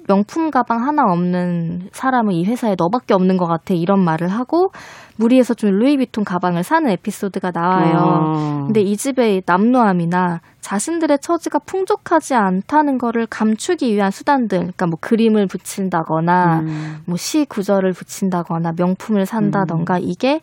[0.08, 4.70] 명품 가방 하나 없는 사람은 이 회사에 너밖에 없는 것 같아 이런 말을 하고
[5.16, 7.96] 무리해서 좀 루이비통 가방을 사는 에피소드가 나와요.
[7.98, 8.64] 어.
[8.66, 15.46] 근데 이 집의 남노함이나 자신들의 처지가 풍족하지 않다는 거를 감추기 위한 수단들, 그러니까 뭐 그림을
[15.48, 16.96] 붙인다거나 음.
[17.06, 20.40] 뭐시 구절을 붙인다거나 명품을 산다던가 이게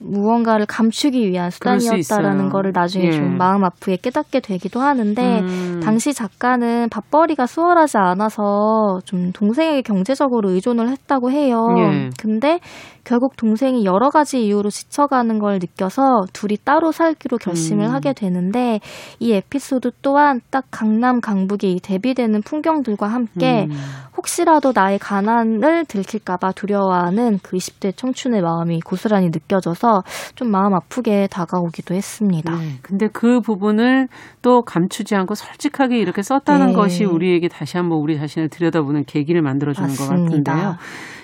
[0.00, 2.50] 무언가를 감추기 위한 수 수단이었다라는.
[2.50, 3.10] 거를 나중에 예.
[3.10, 5.80] 좀 마음 아프게 깨닫게 되기도 하는데 음.
[5.82, 11.66] 당시 작가는 밥벌이가 수월하지 않아서 좀 동생에게 경제적으로 의존을 했다고 해요.
[11.78, 12.10] 예.
[12.16, 12.60] 근데
[13.08, 17.90] 결국 동생이 여러 가지 이유로 지쳐가는 걸 느껴서 둘이 따로 살기로 결심을 음.
[17.90, 18.80] 하게 되는데
[19.18, 23.76] 이 에피소드 또한 딱 강남 강북의 이 대비되는 풍경들과 함께 음.
[24.14, 30.02] 혹시라도 나의 가난을 들킬까봐 두려워하는 그 20대 청춘의 마음이 고스란히 느껴져서
[30.34, 32.54] 좀 마음 아프게 다가오기도 했습니다.
[32.56, 34.08] 네, 근데 그 부분을
[34.42, 36.72] 또 감추지 않고 솔직하게 이렇게 썼다는 네.
[36.74, 40.52] 것이 우리에게 다시 한번 우리 자신을 들여다보는 계기를 만들어주는 것 맞습니다.
[40.52, 40.76] 같은데요.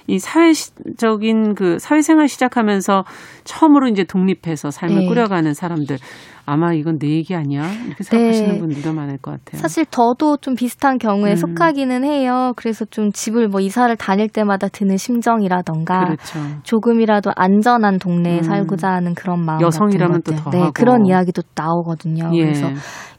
[0.07, 3.05] 이 사회적인 그 사회생활 시작하면서
[3.45, 5.07] 처음으로 이제 독립해서 삶을 네.
[5.07, 5.99] 꾸려가는 사람들
[6.47, 8.59] 아마 이건 내 얘기 아니야 이렇게 생각하시는 네.
[8.59, 9.61] 분들도 많을 것 같아요.
[9.61, 11.37] 사실 저도 좀 비슷한 경우에 음.
[11.37, 12.53] 속하기는 해요.
[12.57, 16.39] 그래서 좀 집을 뭐 이사를 다닐 때마다 드는 심정이라던가 그렇죠.
[16.63, 18.43] 조금이라도 안전한 동네에 음.
[18.43, 20.59] 살고자 하는 그런 마음 여성이라면 또 것들.
[20.59, 20.71] 네.
[20.75, 22.31] 그런 이야기도 나오거든요.
[22.35, 22.43] 예.
[22.43, 22.69] 그래서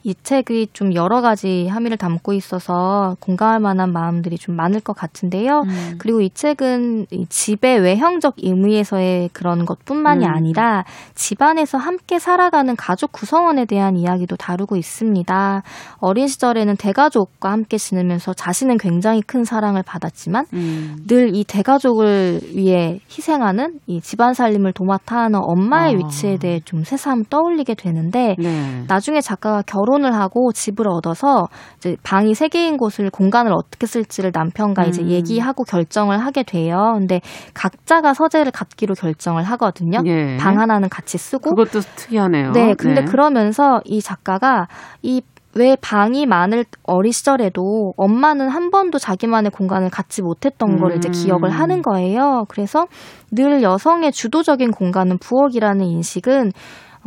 [0.03, 5.61] 이 책이 좀 여러 가지 함의를 담고 있어서 공감할 만한 마음들이 좀 많을 것 같은데요.
[5.65, 5.95] 음.
[5.97, 10.31] 그리고 이 책은 이 집의 외형적 의미에서의 그런 것뿐만이 음.
[10.31, 15.63] 아니라 집안에서 함께 살아가는 가족 구성원에 대한 이야기도 다루고 있습니다.
[15.99, 20.97] 어린 시절에는 대가족과 함께 지내면서 자신은 굉장히 큰 사랑을 받았지만 음.
[21.07, 25.97] 늘이 대가족을 위해 희생하는 이 집안 살림을 도맡아 하는 엄마의 아.
[25.97, 28.83] 위치에 대해 좀 새삼 떠올리게 되는데 네.
[28.89, 31.47] 나중에 작가가 결혼을 하고 집을 얻어서
[31.77, 35.09] 이제 방이 세 개인 곳을 공간을 어떻게 쓸지를 남편과 이제 음.
[35.09, 36.95] 얘기하고 결정을 하게 돼요.
[36.97, 37.21] 근데
[37.53, 40.01] 각자가 서재를 갖기로 결정을 하거든요.
[40.05, 40.35] 예.
[40.37, 42.51] 방 하나는 같이 쓰고 그것도 특이하네요.
[42.51, 44.67] 네, 근데 그러면서 이 작가가
[45.01, 51.11] 이왜 방이 많을 어린 시절에도 엄마는 한 번도 자기만의 공간을 갖지 못했던 걸 이제 음.
[51.11, 52.45] 기억을 하는 거예요.
[52.49, 52.87] 그래서
[53.31, 56.51] 늘 여성의 주도적인 공간은 부엌이라는 인식은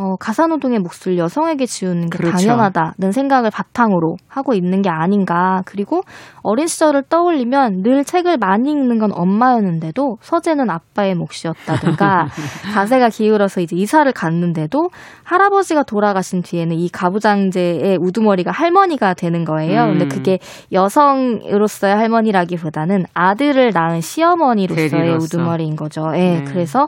[0.01, 2.37] 어, 가사노동의 몫을 여성에게 지우는 게 그렇죠.
[2.37, 5.63] 당연하다는 생각을 바탕으로 하고 있는 게 아닌가.
[5.67, 6.03] 그리고
[6.45, 12.29] 어린 시절을 떠올리면 늘 책을 많이 읽는 건 엄마였는데도 서재는 아빠의 몫이었다든가
[12.75, 14.89] 가세가 기울어서 이제 이사를 갔는데도
[15.25, 19.83] 할아버지가 돌아가신 뒤에는 이 가부장제의 우두머리가 할머니가 되는 거예요.
[19.83, 19.99] 음.
[19.99, 20.39] 근데 그게
[20.71, 25.25] 여성으로서의 할머니라기보다는 아들을 낳은 시어머니로서의 대리로서.
[25.25, 26.13] 우두머리인 거죠.
[26.15, 26.19] 예.
[26.19, 26.45] 네.
[26.45, 26.87] 그래서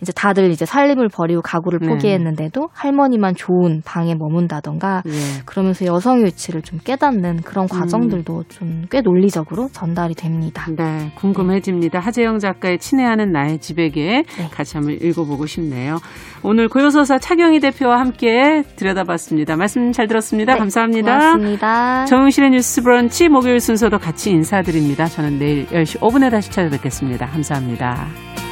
[0.00, 1.88] 이제 다들 이제 살림을 버리고 가구를 네.
[1.88, 5.42] 포기했는데도 할머니만 좋은 방에 머문다던가 예.
[5.44, 7.68] 그러면서 여성의 위치를 좀 깨닫는 그런 음.
[7.68, 10.66] 과정들도 좀꽤 논리적으로 전달이 됩니다.
[10.76, 11.98] 네, 궁금해집니다.
[11.98, 14.48] 하재영 작가의 친애하는 나의 집에게 네.
[14.50, 15.98] 같이 한번 읽어보고 싶네요.
[16.42, 19.56] 오늘 고요서사 차경희 대표와 함께 들여다봤습니다.
[19.56, 20.52] 말씀 잘 들었습니다.
[20.52, 21.18] 네, 감사합니다.
[21.18, 22.04] 고맙습니다.
[22.04, 25.06] 정용실의 뉴스 브런치 목요일 순서도 같이 인사드립니다.
[25.06, 27.26] 저는 내일 10시 5분에 다시 찾아뵙겠습니다.
[27.26, 28.43] 감사합니다.